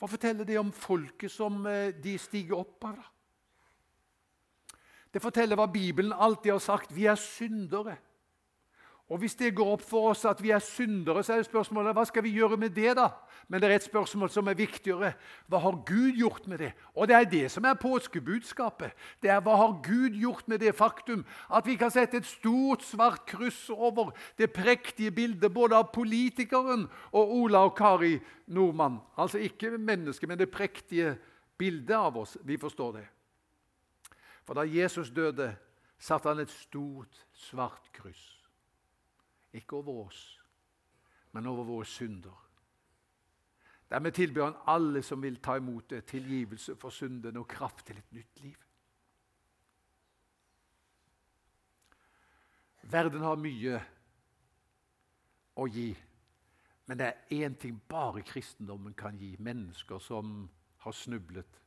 Hva 0.00 0.08
forteller 0.10 0.48
det 0.48 0.58
om 0.58 0.72
folket 0.74 1.30
som 1.30 1.60
eh, 1.70 1.92
de 1.94 2.16
stiger 2.18 2.58
opp 2.58 2.88
av? 2.88 2.98
da? 2.98 3.11
Det 5.12 5.22
forteller 5.22 5.58
hva 5.58 5.68
Bibelen 5.68 6.12
alltid 6.12 6.52
har 6.52 6.62
sagt. 6.64 6.94
Vi 6.96 7.06
er 7.06 7.20
syndere. 7.20 7.98
Og 9.12 9.18
Hvis 9.18 9.34
det 9.34 9.54
går 9.54 9.74
opp 9.74 9.82
for 9.84 10.08
oss 10.08 10.24
at 10.24 10.38
vi 10.40 10.50
er 10.50 10.62
syndere, 10.64 11.20
så 11.20 11.34
er 11.34 11.42
det 11.42 11.50
spørsmålet 11.50 11.92
hva 11.92 12.04
skal 12.08 12.22
vi 12.24 12.30
gjøre 12.32 12.56
med 12.56 12.70
det. 12.72 12.94
da? 12.96 13.10
Men 13.48 13.60
det 13.60 13.68
er 13.68 13.74
et 13.74 13.84
spørsmål 13.84 14.30
som 14.30 14.48
er 14.48 14.56
viktigere. 14.56 15.12
Hva 15.52 15.58
har 15.60 15.82
Gud 15.84 16.16
gjort 16.16 16.46
med 16.48 16.58
det? 16.58 16.70
Og 16.96 17.08
det 17.08 17.16
er 17.16 17.28
det 17.28 17.50
som 17.50 17.64
er 17.68 17.76
påskebudskapet. 17.76 18.94
Det 19.20 19.28
er 19.30 19.42
hva 19.44 19.56
har 19.56 19.76
Gud 19.84 20.16
gjort 20.16 20.48
med 20.48 20.64
det 20.64 20.72
faktum 20.74 21.26
at 21.50 21.66
vi 21.66 21.76
kan 21.76 21.92
sette 21.92 22.16
et 22.16 22.26
stort, 22.26 22.82
svart 22.82 23.26
kryss 23.28 23.68
over 23.70 24.14
det 24.38 24.48
prektige 24.52 25.12
bildet 25.12 25.52
både 25.52 25.76
av 25.76 25.92
politikeren 25.92 26.88
og 27.12 27.36
Ola 27.42 27.66
og 27.68 27.76
Kari 27.76 28.16
Nordmann. 28.46 29.02
Altså 29.18 29.44
ikke 29.44 29.76
mennesket, 29.76 30.28
men 30.28 30.38
det 30.38 30.48
prektige 30.50 31.18
bildet 31.58 31.96
av 31.96 32.16
oss. 32.16 32.38
Vi 32.44 32.56
forstår 32.56 32.92
det. 32.96 33.10
For 34.42 34.54
da 34.54 34.66
Jesus 34.66 35.10
døde, 35.10 35.56
satte 35.98 36.28
han 36.28 36.42
et 36.42 36.50
stort, 36.50 37.26
svart 37.32 37.92
kryss. 37.94 38.48
Ikke 39.52 39.76
over 39.76 40.06
oss, 40.06 40.40
men 41.32 41.46
over 41.46 41.64
våre 41.64 41.86
synder. 41.86 42.38
Dermed 43.92 44.12
tilbyr 44.12 44.44
han 44.44 44.60
alle 44.66 45.02
som 45.02 45.22
vil 45.22 45.36
ta 45.44 45.58
imot 45.60 45.90
det, 45.90 46.04
tilgivelse 46.08 46.76
for 46.80 46.90
synden 46.90 47.36
og 47.36 47.48
kraft 47.48 47.86
til 47.86 47.98
et 48.00 48.12
nytt 48.12 48.40
liv. 48.40 48.56
Verden 52.82 53.20
har 53.22 53.36
mye 53.36 53.76
å 55.56 55.66
gi, 55.68 55.90
men 56.88 56.98
det 56.98 57.06
er 57.06 57.44
én 57.44 57.54
ting 57.54 57.76
bare 57.88 58.24
kristendommen 58.26 58.96
kan 58.96 59.16
gi 59.20 59.36
mennesker 59.38 60.00
som 60.00 60.48
har 60.82 60.96
snublet, 60.96 61.60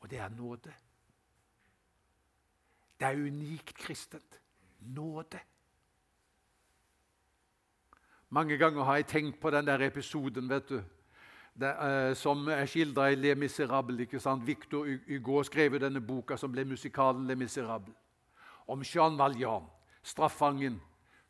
og 0.00 0.10
det 0.10 0.18
er 0.18 0.34
nåde. 0.34 0.74
Det 3.00 3.06
er 3.06 3.14
unikt 3.14 3.74
kristent. 3.74 4.40
Nåde. 4.80 5.38
Mange 8.28 8.58
ganger 8.58 8.84
har 8.84 8.94
jeg 8.94 9.06
tenkt 9.06 9.40
på 9.40 9.50
den 9.50 9.66
der 9.66 9.86
episoden 9.86 10.48
vet 10.50 10.68
du, 10.68 10.82
det, 11.54 11.70
uh, 11.74 12.14
som 12.16 12.48
er 12.48 12.66
skildra 12.66 13.08
i 13.10 13.14
Le 13.14 13.34
Miserable. 13.34 14.02
ikke 14.02 14.20
sant? 14.20 14.46
Victor 14.46 14.86
Hugo 15.08 15.42
skrev 15.42 15.80
denne 15.80 16.00
boka 16.00 16.36
som 16.36 16.52
ble 16.52 16.64
musikalen 16.64 17.26
Le 17.26 17.34
Miserable. 17.34 17.94
Om 18.68 18.82
Jean 18.82 19.18
Valjean, 19.18 19.64
straffangen 20.02 20.80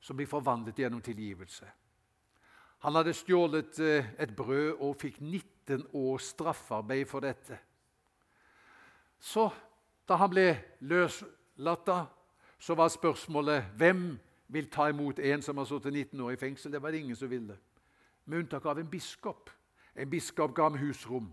som 0.01 0.17
blir 0.17 0.27
forvandlet 0.27 0.79
gjennom 0.79 1.01
tilgivelse. 1.01 1.67
Han 2.79 2.95
hadde 2.95 3.15
stjålet 3.15 3.81
uh, 3.81 4.05
et 4.19 4.37
brød 4.37 4.77
og 4.81 4.97
fikk 5.01 5.21
19 5.21 5.87
års 5.93 6.23
straffarbeid 6.35 7.07
for 7.07 7.21
dette. 7.21 7.59
Så, 9.21 9.49
da 10.09 10.17
han 10.17 10.31
ble 10.31 10.51
løslatt, 11.59 12.15
så 12.59 12.75
var 12.75 12.89
spørsmålet 12.91 13.75
hvem 13.79 14.19
vil 14.49 14.71
ta 14.71 14.89
imot 14.91 15.19
en 15.19 15.43
som 15.43 15.59
har 15.61 15.69
sittet 15.69 15.93
19 15.93 16.21
år 16.21 16.33
i 16.35 16.41
fengsel. 16.41 16.73
Det 16.73 16.83
var 16.83 16.91
det 16.91 17.03
ingen 17.05 17.17
som 17.17 17.31
ville. 17.31 17.57
Med 18.25 18.39
unntak 18.39 18.67
av 18.67 18.79
en 18.79 18.91
biskop. 18.91 19.51
En 19.95 20.11
biskop 20.11 20.55
ga 20.57 20.69
ham 20.69 20.79
husrom. 20.79 21.29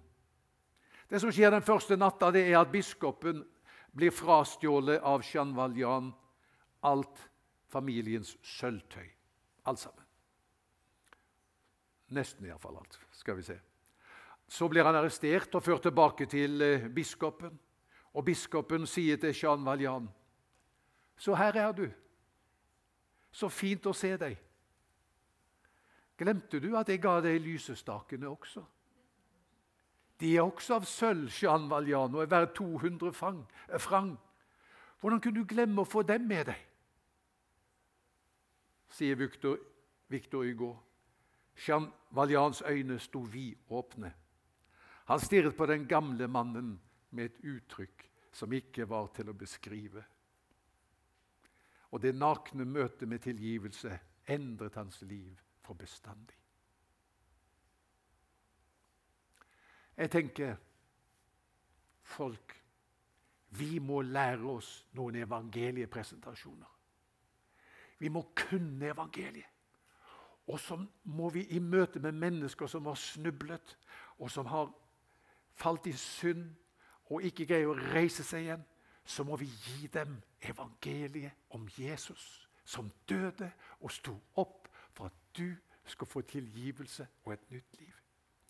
Det 1.09 1.21
som 1.21 1.31
skjer 1.31 1.53
den 1.53 1.65
første 1.65 1.97
natta, 1.97 2.31
det 2.33 2.47
er 2.49 2.59
at 2.59 2.71
biskopen 2.73 3.43
blir 3.95 4.11
frastjålet 4.11 5.01
av 5.05 5.23
Jean 5.23 5.53
Valjean 5.55 6.11
alt 6.85 7.21
familiens 7.71 8.35
sølvtøy. 8.43 9.07
Alt 9.65 9.81
sammen. 9.81 10.03
Nesten 12.15 12.45
iallfall 12.45 12.77
alt, 12.77 12.99
skal 13.17 13.39
vi 13.39 13.45
se. 13.47 13.57
Så 14.47 14.67
blir 14.69 14.85
han 14.85 14.97
arrestert 14.97 15.55
og 15.57 15.63
ført 15.65 15.87
tilbake 15.87 16.27
til 16.29 16.61
eh, 16.61 16.89
biskopen. 16.93 17.55
Og 18.15 18.23
biskopen 18.25 18.87
sier 18.87 19.19
til 19.19 19.35
Jean 19.35 19.65
Valjean, 19.65 20.09
'Så 21.17 21.35
her 21.35 21.55
er 21.55 21.71
du.' 21.71 21.91
Så 23.31 23.49
fint 23.49 23.85
å 23.85 23.93
se 23.93 24.17
deg. 24.17 24.37
Glemte 26.17 26.59
du 26.59 26.77
at 26.77 26.89
jeg 26.89 27.01
ga 27.01 27.21
deg 27.21 27.41
lysestakene 27.41 28.27
også? 28.27 28.63
De 30.19 30.37
er 30.37 30.41
også 30.41 30.75
av 30.75 30.85
sølv, 30.85 31.29
Jean 31.41 31.69
Valjean, 31.69 32.15
og 32.15 32.21
er 32.21 32.31
verdt 32.31 32.55
200 32.55 33.07
eh, 33.69 33.79
franc. 33.79 34.19
Hvordan 34.99 35.21
kunne 35.21 35.39
du 35.39 35.45
glemme 35.45 35.81
å 35.81 35.85
få 35.85 36.01
dem 36.01 36.27
med 36.27 36.45
deg? 36.45 36.61
sier 38.95 39.15
Victor, 39.15 39.59
Victor 40.07 40.43
Hugo. 40.43 40.75
Jean 41.67 41.91
Valians 42.11 42.61
øyne 42.61 42.99
sto 42.99 43.19
vidåpne. 43.19 44.13
Han 45.05 45.19
stirret 45.19 45.55
på 45.55 45.65
den 45.65 45.87
gamle 45.87 46.27
mannen 46.27 46.81
med 47.09 47.25
et 47.25 47.39
uttrykk 47.43 48.09
som 48.35 48.53
ikke 48.53 48.89
var 48.89 49.07
til 49.15 49.29
å 49.29 49.37
beskrive. 49.37 50.03
Og 51.91 52.01
det 52.01 52.15
nakne 52.15 52.65
møtet 52.65 53.07
med 53.07 53.23
tilgivelse 53.23 53.99
endret 54.27 54.75
hans 54.75 55.01
liv 55.01 55.37
for 55.63 55.73
bestandig. 55.73 56.35
Jeg 59.95 60.11
tenker 60.11 60.55
folk 62.03 62.61
Vi 63.55 63.79
må 63.79 64.01
lære 64.01 64.43
oss 64.51 64.85
noen 64.91 65.15
evangeliepresentasjoner. 65.15 66.71
Vi 67.97 68.09
må 68.09 68.25
kunne 68.35 68.89
evangeliet. 68.89 69.51
Og 70.47 70.59
så 70.59 70.75
må 71.03 71.29
vi 71.29 71.45
i 71.55 71.59
møte 71.59 71.99
med 71.99 72.11
mennesker 72.11 72.67
som 72.67 72.85
har 72.85 72.99
snublet, 72.99 73.77
og 74.19 74.31
som 74.31 74.45
har 74.45 74.73
falt 75.55 75.87
i 75.87 75.93
synd 75.93 76.51
og 77.09 77.25
ikke 77.25 77.45
greier 77.45 77.69
å 77.69 77.77
reise 77.93 78.23
seg 78.25 78.47
igjen, 78.47 78.63
så 79.05 79.23
må 79.23 79.37
vi 79.37 79.45
gi 79.45 79.89
dem 79.93 80.15
evangeliet 80.41 81.35
om 81.53 81.67
Jesus, 81.77 82.47
som 82.65 82.89
døde 83.09 83.51
og 83.81 83.91
sto 83.93 84.15
opp 84.41 84.69
for 84.95 85.11
at 85.11 85.37
du 85.37 85.51
skal 85.85 86.09
få 86.09 86.21
tilgivelse 86.25 87.05
og 87.25 87.33
et 87.33 87.51
nytt 87.51 87.79
liv. 87.79 87.93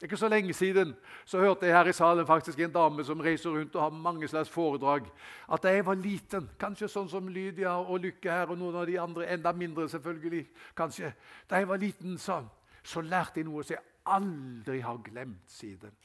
Ikke 0.03 0.17
så 0.19 0.27
lenge 0.27 0.53
siden 0.53 0.91
så 1.25 1.39
hørte 1.39 1.65
jeg 1.65 1.75
her 1.75 1.87
i 1.87 1.93
salen 1.95 2.27
faktisk 2.27 2.59
en 2.59 2.71
dame 2.71 3.03
som 3.03 3.19
reiser 3.19 3.49
rundt 3.49 3.75
og 3.75 3.81
har 3.81 3.89
mange 3.89 4.27
slags 4.27 4.49
foredrag. 4.49 5.07
At 5.51 5.63
da 5.63 5.71
jeg 5.71 5.85
var 5.85 5.95
liten, 5.95 6.49
kanskje 6.59 6.89
sånn 6.91 7.07
som 7.09 7.27
Lydia 7.31 7.77
og 7.79 8.03
Lykke 8.03 8.31
her 8.31 8.51
og 8.51 8.59
noen 8.59 8.75
av 8.75 8.89
de 8.89 8.99
andre, 8.99 9.29
enda 9.31 9.53
mindre 9.55 9.87
selvfølgelig, 9.89 10.43
kanskje. 10.75 11.13
Da 11.49 11.61
jeg 11.63 11.69
var 11.71 11.79
liten, 11.79 12.17
sa 12.19 12.41
så 12.85 13.01
lærte 13.01 13.39
jeg 13.39 13.47
noe 13.47 13.63
som 13.63 13.77
jeg 13.77 13.85
aldri 14.13 14.81
har 14.85 14.99
glemt 15.05 15.49
siden. 15.49 15.95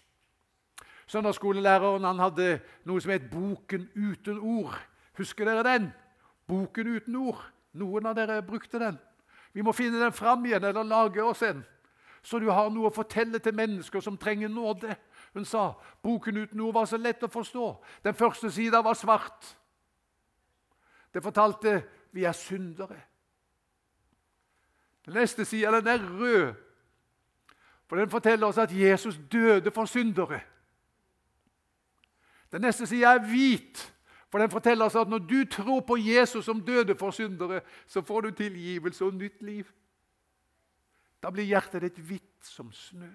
Søndagsskolelæreren 1.11 2.05
han 2.07 2.23
hadde 2.23 2.61
noe 2.87 3.03
som 3.03 3.11
het 3.11 3.27
Boken 3.31 3.89
uten 3.97 4.39
ord. 4.39 4.77
Husker 5.19 5.49
dere 5.49 5.65
den? 5.67 5.89
Boken 6.47 6.87
uten 6.87 7.17
ord. 7.19 7.41
Noen 7.75 8.07
av 8.07 8.15
dere 8.15 8.43
brukte 8.47 8.79
den. 8.79 8.99
Vi 9.53 9.63
må 9.67 9.73
finne 9.75 9.99
den 9.99 10.15
fram 10.15 10.45
igjen, 10.47 10.65
eller 10.65 10.87
lage 10.87 11.23
oss 11.25 11.43
en. 11.43 11.65
Så 12.23 12.39
du 12.39 12.47
har 12.51 12.69
noe 12.71 12.91
å 12.91 12.95
fortelle 12.95 13.41
til 13.43 13.57
mennesker 13.57 14.03
som 14.05 14.19
trenger 14.21 14.53
nåde. 14.53 14.95
Hun 15.35 15.47
sa 15.49 15.73
boken 16.03 16.45
uten 16.45 16.61
ord 16.61 16.75
var 16.75 16.87
så 16.87 16.99
lett 17.01 17.23
å 17.27 17.31
forstå. 17.33 17.67
Den 18.05 18.15
første 18.15 18.51
sida 18.53 18.83
var 18.85 18.99
svart. 18.99 19.49
Det 21.11 21.23
fortalte 21.23 21.81
vi 22.15 22.27
er 22.29 22.37
syndere. 22.39 23.01
Den 25.07 25.19
neste 25.19 25.45
sida 25.45 25.81
er 25.81 26.07
rød. 26.07 26.55
For 27.89 27.97
Den 27.97 28.11
forteller 28.11 28.47
oss 28.47 28.59
at 28.59 28.71
Jesus 28.71 29.19
døde 29.33 29.71
for 29.75 29.91
syndere. 29.91 30.41
Den 32.53 32.65
neste 32.67 32.87
sida 32.87 33.15
er 33.15 33.27
hvit, 33.27 33.83
for 34.31 34.39
den 34.39 34.51
forteller 34.51 34.87
oss 34.87 34.99
at 34.99 35.11
når 35.11 35.19
du 35.19 35.45
tror 35.51 35.81
på 35.87 35.97
Jesus 35.99 36.45
som 36.45 36.63
døde 36.65 36.95
for 36.99 37.11
syndere, 37.11 37.61
så 37.87 38.03
får 38.03 38.21
du 38.21 38.31
tilgivelse 38.31 39.05
og 39.05 39.15
nytt 39.15 39.43
liv. 39.43 39.67
Da 41.23 41.31
blir 41.31 41.45
hjertet 41.45 41.83
ditt 41.83 41.99
hvitt 41.99 42.47
som 42.47 42.71
snø. 42.73 43.11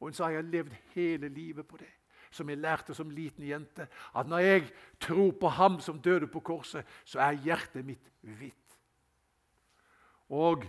Og 0.00 0.08
hun 0.08 0.16
sa 0.16 0.30
jeg 0.32 0.40
har 0.40 0.48
levd 0.48 0.76
hele 0.94 1.28
livet 1.28 1.68
på 1.68 1.76
det. 1.76 1.90
Som 2.30 2.48
jeg 2.48 2.62
lærte 2.62 2.94
som 2.94 3.10
liten 3.10 3.44
jente. 3.44 3.88
At 4.16 4.28
når 4.28 4.38
jeg 4.38 4.66
tror 5.00 5.30
på 5.40 5.48
ham 5.48 5.80
som 5.80 6.00
døde 6.00 6.26
på 6.26 6.40
korset, 6.40 6.86
så 7.04 7.20
er 7.20 7.40
hjertet 7.44 7.84
mitt 7.84 8.10
hvitt. 8.20 8.56
Og 10.30 10.64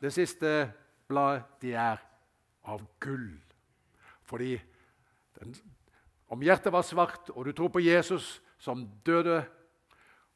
det 0.00 0.12
siste 0.12 0.72
bladet, 1.08 1.44
det 1.62 1.74
er 1.76 2.00
av 2.64 2.82
gull. 3.00 3.36
Fordi 4.24 4.56
den, 5.38 5.54
om 6.30 6.42
hjertet 6.42 6.72
var 6.72 6.86
svart, 6.86 7.30
og 7.34 7.44
du 7.44 7.52
tror 7.52 7.72
på 7.74 7.82
Jesus 7.82 8.38
som 8.58 8.84
døde, 9.06 9.42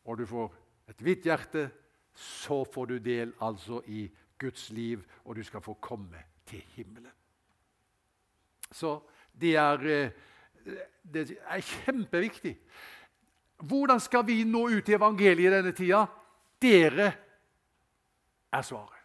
og 0.04 0.18
du 0.18 0.26
får 0.26 0.50
et 0.90 1.00
hvitt 1.00 1.26
hjerte, 1.28 1.68
så 2.14 2.64
får 2.64 2.86
du 2.90 2.98
del 2.98 3.32
altså 3.42 3.80
i 3.86 4.08
Guds 4.38 4.70
liv, 4.74 5.04
og 5.24 5.36
du 5.36 5.42
skal 5.46 5.62
få 5.62 5.76
komme 5.80 6.18
til 6.46 6.62
himmelen. 6.74 7.12
Så 8.74 8.98
det 9.32 9.54
er, 9.56 9.86
eh, 9.86 10.10
det 11.02 11.38
er 11.46 11.60
kjempeviktig. 11.60 12.58
Hvordan 13.62 14.00
skal 14.00 14.26
vi 14.26 14.44
nå 14.44 14.68
ut 14.68 14.88
i 14.88 14.94
evangeliet 14.94 15.52
i 15.52 15.56
denne 15.56 15.72
tida? 15.72 16.06
Dere 16.60 17.12
er 18.52 18.62
svaret. 18.62 19.00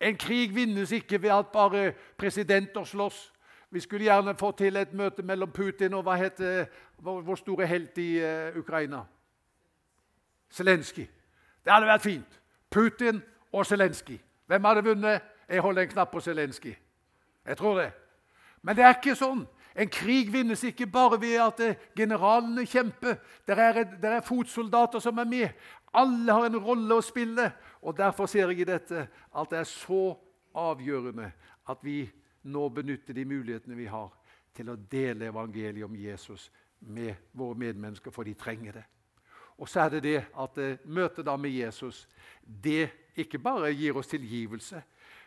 En 0.00 0.16
krig 0.16 0.54
vinnes 0.54 0.92
ikke 0.92 1.22
ved 1.22 1.30
at 1.30 1.52
bare 1.52 1.92
presidenter 2.18 2.84
slåss. 2.84 3.33
Vi 3.74 3.80
skulle 3.80 4.04
gjerne 4.04 4.36
få 4.38 4.52
til 4.54 4.76
et 4.76 4.92
møte 4.94 5.22
mellom 5.26 5.50
Putin 5.50 5.96
og 5.98 6.04
hva 6.06 6.14
heter 6.14 6.68
vår 7.02 7.40
store 7.40 7.66
helt 7.66 7.98
i 7.98 8.20
uh, 8.22 8.54
Ukraina. 8.58 9.00
Zelenskyj. 10.54 11.08
Det 11.64 11.72
hadde 11.72 11.88
vært 11.88 12.04
fint. 12.04 12.38
Putin 12.70 13.18
og 13.52 13.66
Zelenskyj. 13.66 14.20
Hvem 14.46 14.70
hadde 14.70 14.86
vunnet? 14.86 15.26
Jeg 15.48 15.60
holder 15.60 15.82
en 15.82 15.88
knapp 15.88 16.14
på 16.14 16.22
Zelenskyj. 16.22 16.76
Jeg 17.46 17.56
tror 17.56 17.80
det. 17.80 17.90
Men 18.62 18.76
det 18.76 18.86
er 18.86 18.94
ikke 18.94 19.18
sånn. 19.18 19.42
En 19.74 19.90
krig 19.90 20.30
vinnes 20.32 20.62
ikke 20.64 20.86
bare 20.86 21.18
ved 21.20 21.40
at 21.42 21.66
eh, 21.66 21.86
generalene 21.98 22.62
kjemper. 22.70 23.18
Det 23.42 23.58
er, 23.58 23.84
der 23.98 24.20
er 24.20 24.26
fotsoldater 24.26 25.02
som 25.02 25.18
er 25.18 25.26
med. 25.26 25.48
Alle 25.94 26.32
har 26.32 26.46
en 26.46 26.62
rolle 26.62 26.94
å 26.94 27.02
spille. 27.02 27.50
og 27.82 27.98
Derfor 27.98 28.30
ser 28.30 28.54
jeg 28.54 28.62
i 28.62 28.70
dette 28.70 29.08
at 29.10 29.50
det 29.50 29.64
er 29.64 29.66
så 29.66 30.12
avgjørende 30.54 31.32
at 31.66 31.82
vi 31.82 32.04
nå 32.44 32.68
benytter 32.68 33.16
de 33.16 33.24
mulighetene 33.24 33.76
vi 33.78 33.86
har 33.88 34.10
til 34.54 34.70
å 34.70 34.76
dele 34.76 35.30
evangeliet 35.30 35.86
om 35.86 35.96
Jesus 35.96 36.50
med 36.78 37.14
våre 37.32 37.58
medmennesker, 37.58 38.12
for 38.12 38.24
de 38.24 38.34
trenger 38.38 38.80
det. 38.80 38.84
Og 39.58 39.68
så 39.70 39.84
er 39.84 39.94
det 39.94 40.02
det 40.02 40.18
at 40.40 40.58
eh, 40.58 40.78
møtet 40.84 41.26
da 41.26 41.36
med 41.38 41.54
Jesus 41.54 42.04
det 42.44 42.90
ikke 43.16 43.38
bare 43.38 43.72
gir 43.72 43.96
oss 43.96 44.10
tilgivelse, 44.10 44.82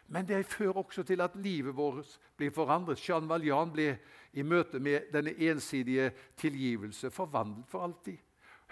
men 0.08 0.28
det 0.28 0.46
fører 0.48 0.78
også 0.80 1.04
til 1.04 1.22
at 1.22 1.36
livet 1.36 1.76
vårt 1.76 2.20
blir 2.38 2.52
forandret. 2.56 3.02
Jean 3.04 3.28
Valjean 3.28 3.72
ble 3.72 3.90
i 4.34 4.44
møte 4.44 4.80
med 4.80 5.10
denne 5.12 5.34
ensidige 5.50 6.12
tilgivelse 6.40 7.12
forvandlet 7.12 7.68
for 7.68 7.84
alltid. 7.84 8.18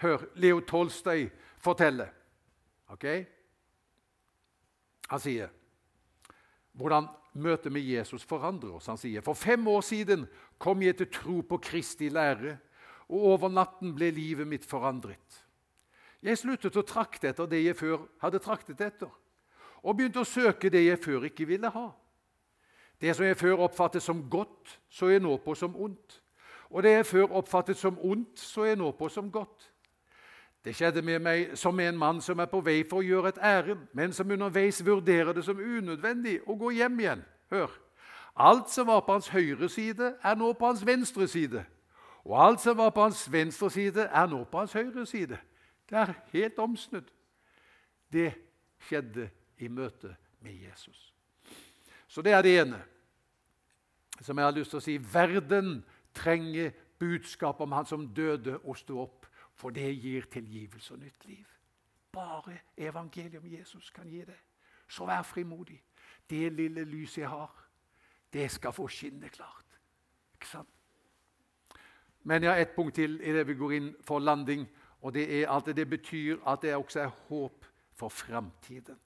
Hør 0.00 0.24
Leo 0.36 0.60
Tolstøy 0.60 1.28
fortelle. 1.60 2.08
Okay? 2.88 3.24
Han 5.08 5.20
sier 5.20 5.52
hvordan 6.76 7.08
møtet 7.36 7.72
med 7.72 7.84
Jesus 7.84 8.24
forandrer 8.24 8.76
oss. 8.76 8.88
Han 8.90 9.00
sier 9.00 9.24
for 9.24 9.36
fem 9.38 9.66
år 9.68 9.82
siden 9.84 10.26
kom 10.62 10.82
jeg 10.84 10.98
til 11.00 11.10
tro 11.12 11.40
på 11.48 11.58
Kristi 11.62 12.08
lære, 12.12 12.56
og 13.08 13.26
over 13.32 13.52
natten 13.52 13.94
ble 13.94 14.10
livet 14.10 14.48
mitt 14.48 14.64
forandret. 14.66 15.42
Jeg 16.24 16.40
sluttet 16.40 16.76
å 16.76 16.84
trakte 16.86 17.30
etter 17.30 17.46
det 17.46 17.62
jeg 17.62 17.78
før 17.78 18.06
hadde 18.22 18.42
traktet 18.42 18.80
etter, 18.82 19.10
og 19.82 19.96
begynte 19.96 20.24
å 20.24 20.28
søke 20.28 20.70
det 20.72 20.82
jeg 20.86 21.02
før 21.02 21.28
ikke 21.28 21.46
ville 21.46 21.70
ha. 21.70 21.86
Det 23.00 23.12
som 23.14 23.26
jeg 23.26 23.36
før 23.36 23.66
oppfattet 23.66 24.02
som 24.02 24.24
godt, 24.30 24.78
så 24.88 25.12
jeg 25.12 25.22
nå 25.22 25.36
på 25.44 25.54
som 25.54 25.76
ondt. 25.76 26.20
Og 26.72 26.82
det 26.82 26.96
jeg 26.96 27.06
før 27.06 27.36
oppfattet 27.38 27.78
som 27.78 27.98
ondt, 28.02 28.40
så 28.40 28.64
jeg 28.66 28.80
nå 28.80 28.88
på 28.96 29.08
som 29.12 29.28
godt. 29.30 29.68
Det 30.66 30.74
skjedde 30.74 31.02
med 31.02 31.20
meg 31.22 31.52
som 31.54 31.78
en 31.78 31.98
mann 31.98 32.18
som 32.20 32.40
er 32.42 32.48
på 32.50 32.58
vei 32.66 32.80
for 32.82 32.98
å 32.98 33.06
gjøre 33.06 33.30
et 33.30 33.36
ærend, 33.38 33.84
men 33.94 34.10
som 34.12 34.30
underveis 34.34 34.80
vurderer 34.82 35.30
det 35.36 35.44
som 35.46 35.60
unødvendig 35.62 36.40
å 36.42 36.56
gå 36.58 36.72
hjem 36.74 36.96
igjen. 37.04 37.22
Hør! 37.54 37.70
Alt 38.34 38.72
som 38.74 38.88
var 38.90 39.04
på 39.06 39.14
hans 39.14 39.28
høyre 39.30 39.68
side, 39.70 40.16
er 40.18 40.34
nå 40.34 40.48
på 40.58 40.66
hans 40.66 40.82
venstre 40.86 41.28
side. 41.30 41.62
Og 42.26 42.34
alt 42.42 42.60
som 42.60 42.76
var 42.76 42.90
på 42.90 43.04
hans 43.06 43.20
venstre 43.32 43.70
side, 43.70 44.08
er 44.10 44.26
nå 44.26 44.42
på 44.50 44.58
hans 44.58 44.74
høyre 44.74 45.06
side. 45.06 45.38
Det 45.86 46.00
er 46.02 46.12
helt 46.32 46.58
omsnudd. 46.58 47.06
Det 48.12 48.32
skjedde 48.88 49.28
i 49.62 49.70
møte 49.70 50.16
med 50.42 50.58
Jesus. 50.66 51.12
Så 52.08 52.26
det 52.26 52.34
er 52.34 52.42
det 52.42 52.56
ene 52.64 52.82
som 54.20 54.34
jeg 54.34 54.48
har 54.48 54.58
lyst 54.58 54.74
til 54.74 54.82
å 54.82 54.84
si. 54.84 54.98
Verden 54.98 55.78
trenger 56.16 56.74
budskap 56.98 57.62
om 57.62 57.78
han 57.78 57.86
som 57.86 58.08
døde 58.10 58.58
og 58.64 58.74
sto 58.82 58.98
opp. 59.04 59.25
For 59.56 59.70
det 59.70 59.88
gir 59.96 60.26
tilgivelse 60.30 60.94
og 60.94 61.00
nytt 61.00 61.24
liv. 61.24 61.46
Bare 62.12 62.58
evangeliet 62.76 63.40
om 63.40 63.48
Jesus 63.52 63.90
kan 63.90 64.08
gi 64.08 64.20
det. 64.24 64.38
Så 64.88 65.06
vær 65.06 65.22
frimodig. 65.22 65.82
Det 66.30 66.52
lille 66.52 66.84
lyset 66.84 67.22
jeg 67.22 67.28
har, 67.28 67.68
det 68.32 68.50
skal 68.50 68.72
få 68.72 68.88
skinne 68.88 69.28
klart. 69.28 69.78
Ikke 70.34 70.48
sant? 70.48 70.68
Men 72.22 72.42
jeg 72.42 72.50
har 72.50 72.60
ett 72.60 72.74
punkt 72.74 72.94
til 72.94 73.20
i 73.22 73.32
det 73.32 73.46
vi 73.46 73.54
går 73.54 73.72
inn 73.72 73.94
for 74.04 74.18
landing. 74.18 74.66
Og 75.00 75.14
det 75.14 75.26
er 75.40 75.50
at 75.52 75.68
det 75.76 75.88
betyr 75.88 76.40
at 76.46 76.62
det 76.62 76.74
også 76.74 77.00
er 77.00 77.12
håp 77.28 77.66
for 77.94 78.08
framtiden. 78.08 78.98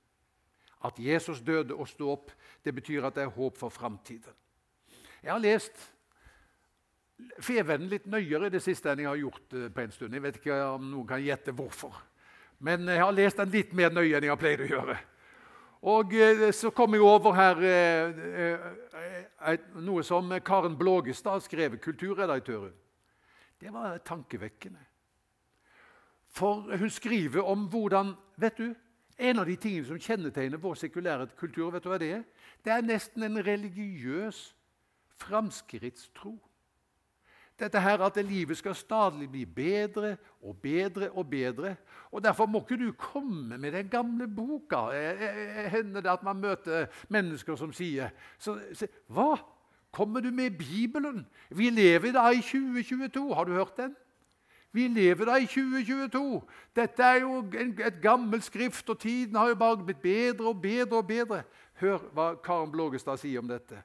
At 0.84 0.98
Jesus 0.98 1.40
døde 1.40 1.74
og 1.74 1.88
sto 1.88 2.10
opp, 2.10 2.30
det 2.64 2.74
betyr 2.74 3.04
at 3.04 3.14
det 3.14 3.22
er 3.22 3.34
håp 3.34 3.58
for 3.58 3.68
framtiden. 3.68 4.32
Jeg 5.22 5.32
har 5.32 5.38
lest 5.38 5.92
Fevennen 7.40 7.90
litt 7.90 8.06
nøyere 8.10 8.48
i 8.48 8.54
det 8.54 8.62
siste 8.64 8.90
enn 8.92 9.04
jeg 9.04 9.10
har 9.10 9.20
gjort 9.20 9.56
eh, 9.56 9.68
på 9.72 9.84
en 9.84 9.94
stund. 9.94 10.16
Jeg 10.16 10.24
vet 10.24 10.40
ikke 10.40 10.58
om 10.74 10.90
noen 10.90 11.08
kan 11.08 11.22
gjette 11.24 11.54
hvorfor. 11.56 11.96
Men 12.60 12.88
jeg 12.88 13.00
har 13.00 13.16
lest 13.16 13.40
den 13.40 13.54
litt 13.54 13.72
mer 13.76 13.92
nøye 13.94 14.18
enn 14.18 14.26
jeg 14.26 14.34
har 14.34 14.40
pleid 14.40 14.66
å 14.66 14.68
gjøre. 14.68 14.98
Og 15.90 16.12
eh, 16.12 16.44
så 16.56 16.72
kom 16.76 16.96
jeg 16.96 17.06
over 17.06 17.36
her 17.38 17.64
eh, 17.64 18.68
noe 19.80 20.04
som 20.04 20.28
Karen 20.44 20.76
Blågestad 20.76 21.44
skrev, 21.46 21.78
kulturredaktøren. 21.80 22.76
Det 23.60 23.72
var 23.72 23.98
tankevekkende. 24.04 24.80
For 26.30 26.70
hun 26.78 26.90
skriver 26.90 27.42
om 27.42 27.66
hvordan 27.68 28.14
vet 28.40 28.58
du, 28.58 28.70
En 29.20 29.36
av 29.38 29.44
de 29.44 29.52
tingene 29.60 29.84
som 29.84 29.98
kjennetegner 30.00 30.56
vår 30.56 30.78
sekulære 30.80 31.26
kultur, 31.36 31.66
vet 31.74 31.84
du 31.84 31.90
hva 31.90 31.98
det 32.00 32.06
er? 32.14 32.22
Det 32.64 32.72
er 32.72 32.86
nesten 32.88 33.26
en 33.26 33.36
religiøs 33.44 34.38
framskrittstro. 35.20 36.38
Dette 37.60 37.80
her 37.80 38.00
At 38.00 38.16
livet 38.16 38.56
skal 38.56 38.74
stadig 38.74 39.30
bli 39.30 39.44
bedre 39.44 40.16
og 40.42 40.56
bedre 40.56 41.10
og 41.10 41.30
bedre. 41.30 41.76
og 42.12 42.24
Derfor 42.24 42.46
må 42.46 42.60
ikke 42.60 42.84
du 42.84 42.92
komme 42.92 43.58
med 43.58 43.72
den 43.72 43.88
gamle 43.88 44.28
boka. 44.28 44.76
Eh, 44.76 45.22
eh, 45.22 45.64
eh, 45.64 45.70
hender 45.70 46.00
det 46.00 46.10
at 46.10 46.22
man 46.22 46.40
møter 46.40 46.86
mennesker 47.08 47.56
som 47.56 47.72
sier 47.72 48.08
så, 48.38 48.58
så, 48.74 48.86
Hva? 49.08 49.36
Kommer 49.92 50.20
du 50.20 50.30
med 50.30 50.50
Bibelen? 50.50 51.26
Vi 51.50 51.70
lever 51.70 52.12
da 52.12 52.28
i 52.30 52.40
2022. 52.40 53.34
Har 53.34 53.44
du 53.44 53.52
hørt 53.52 53.76
den? 53.76 53.96
Vi 54.72 54.88
lever 54.88 55.24
da 55.24 55.34
i 55.36 55.46
2022. 55.46 56.42
Dette 56.76 57.02
er 57.02 57.20
jo 57.20 57.44
et 57.86 57.98
gammelt 58.02 58.44
skrift, 58.44 58.90
og 58.90 58.98
tiden 58.98 59.36
har 59.36 59.48
jo 59.48 59.54
bare 59.54 59.84
blitt 59.84 60.02
bedre 60.02 60.48
og 60.48 60.62
bedre. 60.62 60.96
og 60.96 61.06
bedre. 61.06 61.42
Hør 61.74 61.98
hva 62.14 62.34
Karen 62.34 62.70
Blågestad 62.70 63.16
sier 63.18 63.42
om 63.42 63.48
dette 63.48 63.82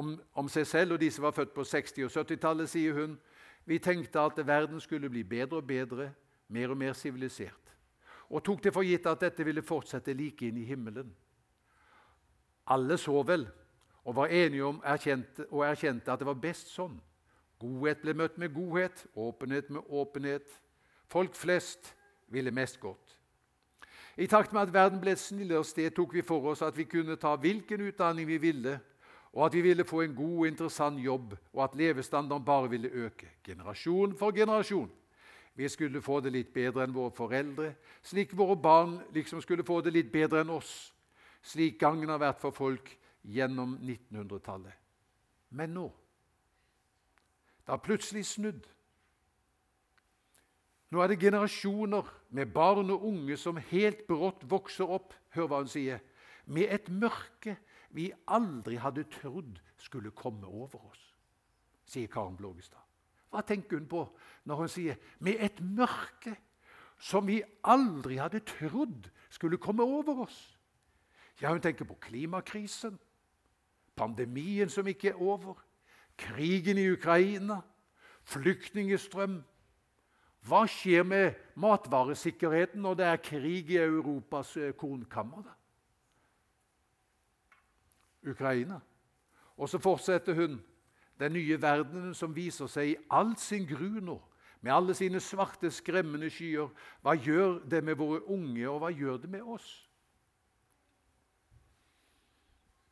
om, 0.00 0.14
om, 0.34 0.48
seg 0.48 0.66
selv 0.66 0.96
og 0.96 1.02
de 1.02 1.10
som 1.12 1.26
var 1.26 1.36
født 1.36 1.52
på 1.54 1.64
60- 1.66 2.06
og 2.06 2.14
70-tallet, 2.14 2.70
sier 2.72 2.96
hun. 2.96 3.18
Vi 3.68 3.78
tenkte 3.78 4.22
at 4.24 4.40
verden 4.46 4.80
skulle 4.80 5.10
bli 5.12 5.22
bedre 5.22 5.60
og 5.60 5.66
bedre, 5.68 6.10
mer 6.48 6.72
og 6.72 6.78
mer 6.80 6.96
sivilisert. 6.96 7.74
Og 8.30 8.44
tok 8.46 8.64
det 8.64 8.72
for 8.72 8.86
gitt 8.86 9.06
at 9.10 9.20
dette 9.20 9.44
ville 9.44 9.62
fortsette 9.66 10.14
like 10.16 10.46
inn 10.46 10.60
i 10.60 10.66
himmelen. 10.66 11.10
Alle 12.70 12.96
så 12.98 13.22
vel 13.26 13.48
og 14.04 14.16
var 14.16 14.32
enige 14.32 14.64
om 14.64 14.80
erkjente, 14.84 15.44
og 15.50 15.66
erkjente 15.66 16.12
at 16.12 16.18
det 16.18 16.26
var 16.26 16.38
best 16.40 16.72
sånn. 16.72 16.96
Godhet 17.60 18.00
ble 18.00 18.14
møtt 18.16 18.38
med 18.40 18.54
godhet, 18.54 19.04
åpenhet 19.14 19.68
med 19.70 19.84
åpenhet. 19.86 20.46
Folk 21.10 21.36
flest 21.36 21.92
ville 22.32 22.50
mest 22.50 22.80
godt. 22.80 23.16
I 24.16 24.26
takt 24.26 24.52
med 24.52 24.62
at 24.62 24.72
verden 24.72 25.00
ble 25.00 25.12
et 25.12 25.20
snillere 25.20 25.64
sted, 25.64 25.92
tok 25.94 26.14
vi 26.16 26.24
for 26.26 26.50
oss 26.50 26.62
at 26.64 26.76
vi 26.76 26.88
kunne 26.88 27.18
ta 27.20 27.34
hvilken 27.36 27.84
utdanning 27.90 28.26
vi 28.28 28.40
ville, 28.40 28.78
og 29.32 29.46
at 29.46 29.54
vi 29.54 29.60
ville 29.60 29.84
få 29.84 30.00
en 30.02 30.14
god 30.14 30.38
og 30.38 30.46
interessant 30.46 30.98
jobb, 31.00 31.34
og 31.52 31.64
at 31.64 31.76
levestandarden 31.78 32.44
bare 32.44 32.70
ville 32.70 32.88
øke, 32.88 33.28
generasjon 33.44 34.16
for 34.18 34.30
generasjon. 34.30 34.90
Vi 35.54 35.68
skulle 35.68 36.02
få 36.02 36.20
det 36.20 36.32
litt 36.32 36.52
bedre 36.54 36.84
enn 36.84 36.94
våre 36.94 37.12
foreldre, 37.14 37.74
slik 38.02 38.32
våre 38.36 38.56
barn 38.56 38.98
liksom 39.14 39.42
skulle 39.42 39.66
få 39.66 39.80
det 39.84 39.92
litt 39.92 40.12
bedre 40.12 40.40
enn 40.40 40.50
oss. 40.50 40.92
Slik 41.42 41.78
gangen 41.80 42.08
har 42.08 42.20
vært 42.20 42.40
for 42.40 42.54
folk 42.54 42.90
gjennom 43.22 43.76
1900-tallet. 43.78 44.74
Men 45.50 45.74
nå 45.74 45.90
Det 47.60 47.76
har 47.76 47.82
plutselig 47.84 48.24
snudd. 48.26 48.64
Nå 50.90 51.02
er 51.02 51.12
det 51.12 51.20
generasjoner 51.22 52.08
med 52.34 52.50
barn 52.50 52.90
og 52.90 53.04
unge 53.06 53.36
som 53.38 53.60
helt 53.70 54.06
brått 54.08 54.42
vokser 54.50 54.90
opp, 54.90 55.12
hør 55.36 55.46
hva 55.46 55.60
hun 55.62 55.70
sier, 55.70 56.00
med 56.50 56.72
et 56.74 56.88
mørke 56.90 57.56
vi 57.94 58.10
aldri 58.30 58.78
hadde 58.80 59.06
trodd 59.10 59.58
skulle 59.80 60.12
komme 60.14 60.46
over 60.46 60.82
oss, 60.90 61.02
sier 61.86 62.10
Karen 62.10 62.36
Blågestad. 62.38 62.82
Hva 63.30 63.42
tenker 63.46 63.78
hun 63.78 63.88
på 63.90 64.04
når 64.44 64.56
hun 64.56 64.68
sier 64.68 64.96
'med 65.18 65.36
et 65.38 65.60
mørke' 65.60 66.36
som 66.98 67.26
vi 67.26 67.42
aldri 67.64 68.16
hadde 68.16 68.40
trodd 68.40 69.10
skulle 69.30 69.58
komme 69.58 69.82
over 69.82 70.22
oss? 70.22 70.58
Ja, 71.40 71.52
Hun 71.52 71.60
tenker 71.60 71.84
på 71.84 71.94
klimakrisen, 71.94 72.98
pandemien 73.96 74.68
som 74.68 74.86
ikke 74.86 75.08
er 75.08 75.22
over, 75.22 75.54
krigen 76.16 76.78
i 76.78 76.90
Ukraina, 76.90 77.60
flyktningestrøm, 78.22 79.44
hva 80.40 80.66
skjer 80.66 81.02
med 81.02 81.34
matvaresikkerheten 81.54 82.82
når 82.82 82.94
det 82.94 83.06
er 83.06 83.16
krig 83.16 83.70
i 83.70 83.76
Europas 83.76 84.56
eh, 84.56 84.72
kornkammer? 84.72 85.42
da? 85.42 85.59
Ukraina. 88.26 88.80
Og 89.56 89.68
så 89.68 89.78
fortsetter 89.78 90.34
hun 90.34 90.60
den 91.20 91.32
nye 91.32 91.62
verdenen 91.62 92.14
som 92.14 92.36
viser 92.36 92.66
seg 92.66 92.92
i 92.92 92.98
all 93.10 93.36
sin 93.36 93.66
gru 93.68 94.00
nå, 94.00 94.16
med 94.60 94.72
alle 94.72 94.94
sine 94.94 95.20
svarte, 95.20 95.70
skremmende 95.70 96.30
skyer. 96.30 96.68
Hva 97.02 97.14
gjør 97.16 97.60
det 97.70 97.84
med 97.84 97.96
våre 97.96 98.22
unge, 98.28 98.68
og 98.68 98.78
hva 98.80 98.90
gjør 98.92 99.16
det 99.22 99.30
med 99.30 99.42
oss? 99.42 99.68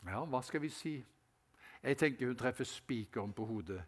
Ja, 0.07 0.25
hva 0.25 0.41
skal 0.43 0.63
vi 0.63 0.69
si? 0.73 0.95
Jeg 1.83 1.99
tenker 1.99 2.27
hun 2.27 2.37
treffer 2.37 2.65
spikeren 2.65 3.33
på 3.33 3.45
hodet 3.45 3.83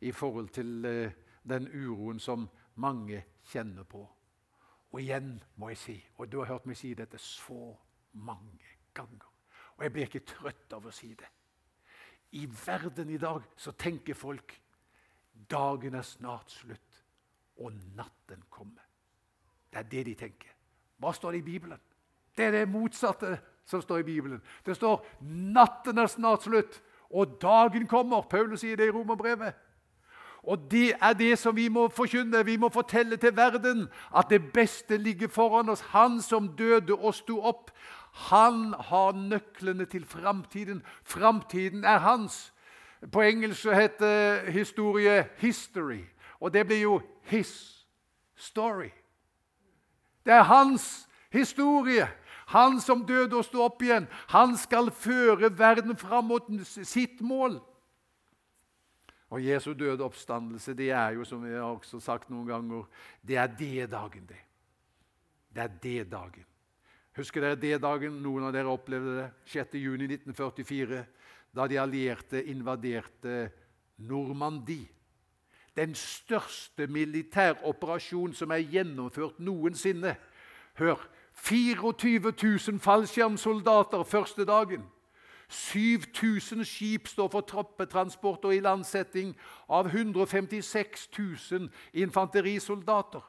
i 0.00 0.12
forhold 0.12 0.48
til 0.48 0.84
eh, 0.84 1.12
den 1.48 1.68
uroen 1.68 2.20
som 2.20 2.48
mange 2.74 3.24
kjenner 3.44 3.84
på. 3.84 4.08
Og 4.92 5.00
igjen 5.00 5.36
må 5.56 5.68
jeg 5.68 5.78
si, 5.78 5.96
og 6.16 6.32
du 6.32 6.38
har 6.38 6.52
hørt 6.52 6.66
meg 6.66 6.78
si 6.80 6.94
dette 6.96 7.18
så 7.20 7.76
mange 8.12 8.76
ganger, 8.94 9.27
og 9.78 9.84
jeg 9.84 9.92
blir 9.94 10.08
ikke 10.08 10.26
trøtt 10.26 10.72
av 10.74 10.86
å 10.86 10.94
si 10.94 11.12
det 11.14 11.28
I 12.36 12.44
verden 12.66 13.10
i 13.14 13.20
dag 13.20 13.44
så 13.56 13.72
tenker 13.72 14.18
folk 14.18 14.52
dagen 15.48 15.94
er 15.94 16.02
snart 16.02 16.50
slutt, 16.50 17.04
og 17.62 17.72
natten 17.96 18.42
kommer. 18.50 18.82
Det 19.70 19.78
er 19.78 19.86
det 19.90 20.02
de 20.08 20.14
tenker. 20.18 20.50
Hva 20.98 21.12
står 21.14 21.36
det 21.36 21.38
i 21.38 21.46
Bibelen? 21.46 21.78
Det 22.36 22.44
er 22.44 22.50
det 22.50 22.68
motsatte 22.68 23.38
som 23.64 23.82
står 23.82 24.02
i 24.02 24.08
Bibelen. 24.08 24.42
Det 24.66 24.76
står 24.76 25.06
'natten 25.20 25.98
er 25.98 26.06
snart 26.06 26.42
slutt', 26.42 26.82
og 27.10 27.40
dagen 27.40 27.86
kommer. 27.86 28.22
Paulus 28.22 28.60
sier 28.60 28.76
det 28.76 28.88
i 28.88 28.90
Romerbrevet. 28.90 29.54
Og 30.42 30.70
det 30.70 30.94
er 31.02 31.12
det 31.12 31.38
som 31.38 31.56
vi 31.56 31.68
må 31.68 31.88
forkynne. 31.88 32.46
Vi 32.46 32.56
må 32.56 32.68
fortelle 32.68 33.16
til 33.16 33.36
verden 33.36 33.88
at 34.16 34.30
det 34.30 34.52
beste 34.52 34.96
ligger 34.96 35.28
foran 35.28 35.68
oss. 35.68 35.80
Han 35.80 36.22
som 36.22 36.48
døde 36.56 36.94
og 36.94 37.14
sto 37.14 37.40
opp, 37.40 37.70
han 38.12 38.74
har 38.78 39.12
nøklene 39.12 39.84
til 39.84 40.04
framtiden. 40.04 40.82
Framtiden 41.04 41.84
er 41.84 41.98
hans. 41.98 42.52
På 43.12 43.22
engelsk 43.22 43.62
så 43.62 43.74
heter 43.74 44.50
historie 44.50 45.28
'history', 45.38 46.06
og 46.40 46.52
det 46.52 46.66
blir 46.66 46.80
jo 46.80 47.00
'his 47.22 47.86
story'. 48.36 48.92
Det 50.26 50.32
er 50.32 50.42
hans 50.42 51.08
historie. 51.30 52.08
Han 52.46 52.80
som 52.80 53.06
døde 53.06 53.36
og 53.36 53.44
sto 53.44 53.62
opp 53.62 53.82
igjen. 53.82 54.08
Han 54.28 54.56
skal 54.56 54.90
føre 54.90 55.58
verden 55.58 55.96
fram 55.96 56.24
mot 56.24 56.42
sitt 56.64 57.20
mål. 57.20 57.60
Og 59.30 59.44
Jesu 59.44 59.72
døde 59.72 60.04
oppstandelse 60.04 60.74
det 60.74 60.90
er 60.90 61.08
jo, 61.08 61.24
som 61.24 61.44
jeg 61.44 61.60
har 61.60 61.68
også 61.68 62.00
sagt 62.00 62.30
noen 62.30 62.46
ganger, 62.48 62.84
det 63.28 63.36
er 63.36 63.46
det 63.46 63.90
dagen, 63.90 64.24
det. 64.28 64.40
Det 65.54 65.62
er 65.62 65.74
det 65.82 66.12
dagen. 66.12 66.46
Husker 67.18 67.42
dere 67.42 67.58
det 67.58 67.80
dagen? 67.82 68.20
Noen 68.22 68.44
av 68.46 68.52
dere 68.54 68.70
opplevde 68.70 69.16
det. 69.16 69.26
6.6.1944, 69.50 71.00
da 71.50 71.64
de 71.66 71.78
allierte 71.82 72.44
invaderte 72.46 73.48
Normandie. 74.06 74.86
Den 75.74 75.96
største 75.98 76.86
militæroperasjon 76.86 78.36
som 78.38 78.54
er 78.54 78.62
gjennomført 78.62 79.40
noensinne. 79.42 80.14
Hør! 80.78 81.02
24 81.38 82.32
000 82.42 82.80
fallskjermsoldater 82.82 84.02
første 84.02 84.46
dagen. 84.46 84.86
7000 85.48 86.64
skip 86.66 87.06
står 87.08 87.28
for 87.34 87.46
troppetransport 87.46 88.44
og 88.44 88.54
ilandsetting 88.54 89.36
av 89.70 89.86
156 89.86 91.08
000 91.18 91.68
infanterisoldater. 91.94 93.22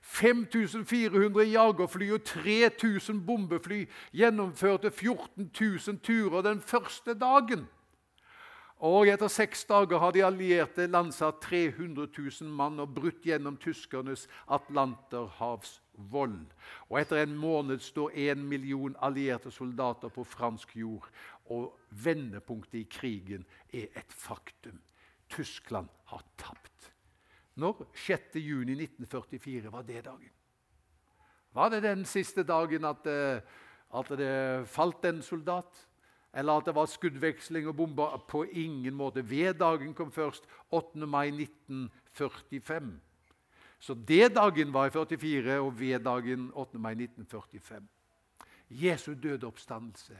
5400 0.00 1.44
jagerfly 1.50 2.10
og 2.12 2.24
3000 2.24 3.26
bombefly 3.26 3.84
gjennomførte 4.12 4.90
14 4.90 5.50
000 5.60 5.98
turer 6.02 6.42
den 6.42 6.60
første 6.60 7.14
dagen. 7.14 7.68
Og 8.80 9.10
Etter 9.12 9.28
seks 9.28 9.66
dager 9.68 9.98
har 10.00 10.14
de 10.16 10.22
allierte 10.24 10.86
landsatt 10.88 11.42
300 11.44 12.06
000 12.16 12.48
mann 12.48 12.80
og 12.80 12.94
brutt 12.96 13.20
gjennom 13.28 13.58
tyskernes 13.60 14.24
atlanterhavsvold. 14.48 16.38
Og 16.88 17.00
Etter 17.00 17.20
en 17.20 17.36
måned 17.36 17.84
står 17.84 18.16
en 18.30 18.48
million 18.48 18.96
allierte 19.04 19.52
soldater 19.52 20.08
på 20.08 20.24
fransk 20.24 20.72
jord 20.80 21.10
og 21.52 21.76
vendepunktet 21.90 22.80
i 22.80 22.88
krigen 22.88 23.44
er 23.68 23.92
et 23.92 24.16
faktum. 24.16 24.80
Tyskland 25.28 25.88
har 26.04 26.24
tapt. 26.38 26.69
Når 27.54 27.86
6.6.1944 27.94 29.70
var 29.70 29.82
det 29.82 30.04
dagen? 30.04 30.30
Var 31.52 31.68
det 31.68 31.82
den 31.82 32.04
siste 32.04 32.42
dagen 32.42 32.84
at, 32.84 33.06
eh, 33.06 33.40
at 33.94 34.08
det 34.18 34.68
falt 34.68 35.04
en 35.04 35.22
soldat? 35.22 35.86
Eller 36.34 36.52
at 36.52 36.66
det 36.66 36.74
var 36.74 36.86
skuddveksling 36.86 37.68
og 37.68 37.76
bomber? 37.76 38.24
På 38.28 38.44
ingen 38.44 38.94
måte. 38.94 39.22
V-dagen 39.22 39.94
kom 39.94 40.12
først 40.12 40.46
8. 40.70 41.06
mai 41.06 41.30
1945. 41.30 43.00
Så 43.78 43.94
D-dagen 43.94 44.72
var 44.72 44.86
i 44.86 44.90
44, 44.90 45.60
og 45.60 45.80
V-dagen 45.80 46.50
8. 46.54 46.78
mai 46.78 46.92
1945. 46.94 47.88
Jesu 48.70 49.14
døde 49.14 49.46
oppstandelse 49.46 50.16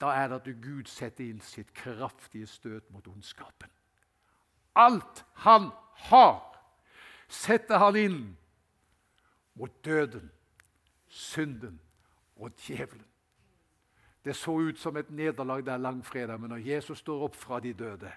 da 0.00 0.06
er 0.14 0.28
det 0.28 0.34
at 0.34 0.62
Gud 0.62 0.86
setter 0.90 1.26
inn 1.26 1.40
sitt 1.42 1.72
kraftige 1.74 2.46
støt 2.46 2.90
mot 2.94 3.06
ondskapen. 3.10 3.70
Alt 4.78 5.24
han 5.42 5.70
har, 6.08 6.38
setter 7.28 7.82
han 7.82 7.96
inn 7.98 8.20
mot 9.58 9.84
døden, 9.84 10.30
synden 11.08 11.80
og 12.36 12.54
djevelen. 12.62 13.06
Det 14.24 14.36
så 14.36 14.54
ut 14.60 14.78
som 14.78 14.96
et 14.96 15.10
nederlag 15.10 15.64
der 15.66 15.76
langfredag, 15.76 16.40
men 16.40 16.50
når 16.50 16.62
Jesus 16.62 16.98
står 16.98 17.24
opp 17.26 17.36
fra 17.36 17.60
de 17.60 17.72
døde, 17.74 18.12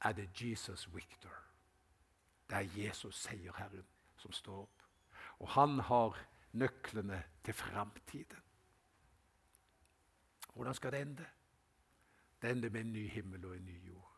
er 0.00 0.12
det 0.12 0.28
Jesus 0.42 0.88
Victor. 0.94 1.34
Det 2.50 2.56
er 2.56 2.86
Jesus 2.86 3.22
seierherren 3.22 3.86
som 4.16 4.32
står 4.32 4.62
opp. 4.62 4.82
Og 5.38 5.48
han 5.48 5.78
har 5.78 6.18
nøklene 6.52 7.22
til 7.44 7.54
framtiden. 7.54 8.42
Hvordan 10.54 10.74
skal 10.74 10.92
det 10.92 11.00
ende? 11.00 11.26
Det 12.42 12.50
ender 12.50 12.70
med 12.70 12.80
en 12.80 12.92
ny 12.92 13.08
himmel 13.08 13.46
og 13.46 13.56
en 13.56 13.64
ny 13.64 13.76
jord. 13.88 14.12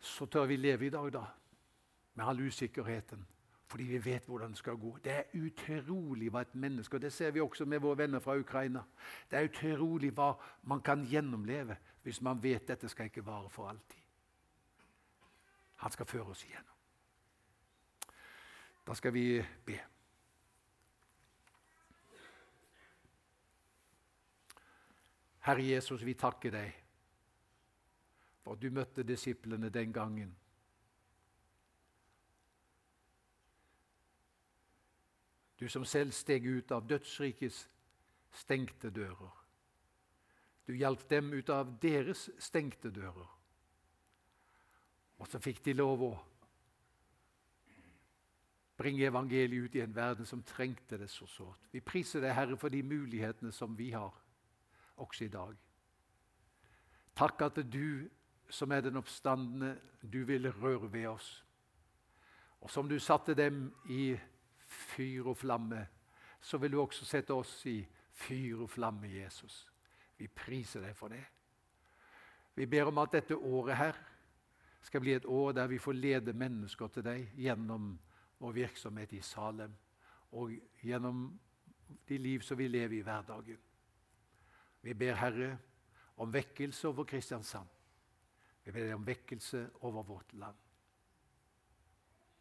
Så 0.00 0.26
tør 0.26 0.46
vi 0.46 0.56
leve 0.56 0.86
i 0.86 0.90
dag, 0.90 1.12
da, 1.12 1.24
med 2.14 2.24
all 2.24 2.40
usikkerheten, 2.40 3.26
fordi 3.66 3.84
vi 3.84 4.04
vet 4.04 4.24
hvordan 4.26 4.50
det 4.50 4.58
skal 4.58 4.76
gå. 4.76 4.96
Det 5.04 5.12
er 5.12 5.22
utrolig 5.34 6.30
hva 6.32 6.40
et 6.40 6.54
menneske 6.54 6.96
og 6.96 7.02
Det 7.02 7.12
ser 7.12 7.30
vi 7.30 7.40
også 7.40 7.64
med 7.64 7.78
våre 7.78 7.98
venner 7.98 8.18
fra 8.18 8.38
Ukraina. 8.38 8.82
Det 9.30 9.38
er 9.38 9.48
utrolig 9.50 10.10
hva 10.16 10.32
man 10.62 10.80
kan 10.80 11.04
gjennomleve 11.04 11.76
hvis 12.02 12.20
man 12.20 12.42
vet 12.42 12.68
dette 12.68 12.88
skal 12.88 13.04
ikke 13.04 13.26
vare 13.26 13.50
for 13.50 13.68
alltid. 13.68 14.00
Han 15.76 15.92
skal 15.92 16.06
føre 16.06 16.32
oss 16.32 16.44
igjennom. 16.44 16.74
Da 18.86 18.94
skal 18.94 19.12
vi 19.14 19.44
be. 19.66 19.78
Herre 25.48 25.64
Jesus, 25.64 26.02
vi 26.04 26.12
takker 26.12 26.52
deg 26.52 26.74
for 28.44 28.52
at 28.52 28.60
du 28.60 28.68
møtte 28.68 29.04
disiplene 29.08 29.70
den 29.72 29.94
gangen. 29.96 30.34
Du 35.56 35.64
som 35.72 35.86
selv 35.88 36.12
steg 36.12 36.44
ut 36.44 36.76
av 36.76 36.84
dødsrikets 36.84 37.62
stengte 38.42 38.92
dører. 38.92 39.32
Du 40.68 40.76
hjalp 40.76 41.08
dem 41.08 41.32
ut 41.32 41.48
av 41.48 41.72
deres 41.80 42.28
stengte 42.44 42.92
dører. 42.92 43.32
Og 45.16 45.32
så 45.32 45.40
fikk 45.40 45.64
de 45.64 45.78
lov 45.80 46.04
å 46.10 46.14
bringe 48.76 49.08
evangeliet 49.08 49.64
ut 49.64 49.80
i 49.80 49.86
en 49.88 49.96
verden 49.96 50.28
som 50.28 50.44
trengte 50.44 51.00
det 51.00 51.08
så 51.08 51.26
sårt. 51.26 51.72
Vi 51.72 51.80
priser 51.80 52.20
deg, 52.20 52.36
Herre, 52.36 52.60
for 52.60 52.68
de 52.68 52.84
mulighetene 52.84 53.50
som 53.52 53.72
vi 53.80 53.94
har. 53.96 54.12
Også 54.98 55.24
i 55.24 55.32
dag. 55.32 55.56
Takk 57.16 57.42
at 57.42 57.60
du 57.72 58.08
som 58.50 58.72
er 58.72 58.80
den 58.80 58.96
oppstandende, 58.96 59.76
du 60.12 60.24
ville 60.24 60.50
røre 60.50 60.92
ved 60.92 61.06
oss. 61.06 61.44
Og 62.60 62.70
som 62.70 62.88
du 62.88 62.98
satte 62.98 63.34
dem 63.34 63.74
i 63.90 64.16
fyr 64.58 65.26
og 65.26 65.36
flamme, 65.36 65.86
så 66.40 66.58
vil 66.58 66.72
du 66.72 66.80
også 66.80 67.04
sette 67.04 67.34
oss 67.34 67.66
i 67.66 67.86
fyr 68.12 68.62
og 68.62 68.70
flamme, 68.70 69.08
Jesus. 69.08 69.66
Vi 70.18 70.26
priser 70.26 70.80
deg 70.80 70.96
for 70.96 71.08
det. 71.08 71.24
Vi 72.54 72.66
ber 72.66 72.90
om 72.90 72.98
at 72.98 73.12
dette 73.12 73.36
året 73.36 73.76
her 73.76 73.98
skal 74.82 75.00
bli 75.00 75.12
et 75.12 75.26
år 75.26 75.52
der 75.52 75.66
vi 75.66 75.78
får 75.78 75.92
lede 75.92 76.32
mennesker 76.32 76.88
til 76.88 77.04
deg 77.04 77.28
gjennom 77.36 77.92
vår 78.38 78.52
virksomhet 78.52 79.12
i 79.12 79.20
Salem 79.22 79.74
og 80.32 80.52
gjennom 80.82 81.28
de 82.08 82.18
liv 82.18 82.42
som 82.42 82.58
vi 82.58 82.68
lever 82.68 82.98
i 82.98 83.02
hverdagen. 83.02 83.58
Vi 84.82 84.94
ber 84.94 85.14
Herre 85.14 85.58
om 86.16 86.32
vekkelse 86.32 86.88
over 86.88 87.04
Kristiansand. 87.04 87.68
Vi 88.64 88.72
ber 88.72 88.94
om 88.94 89.06
vekkelse 89.06 89.70
over 89.80 90.02
vårt 90.02 90.32
land. 90.32 90.56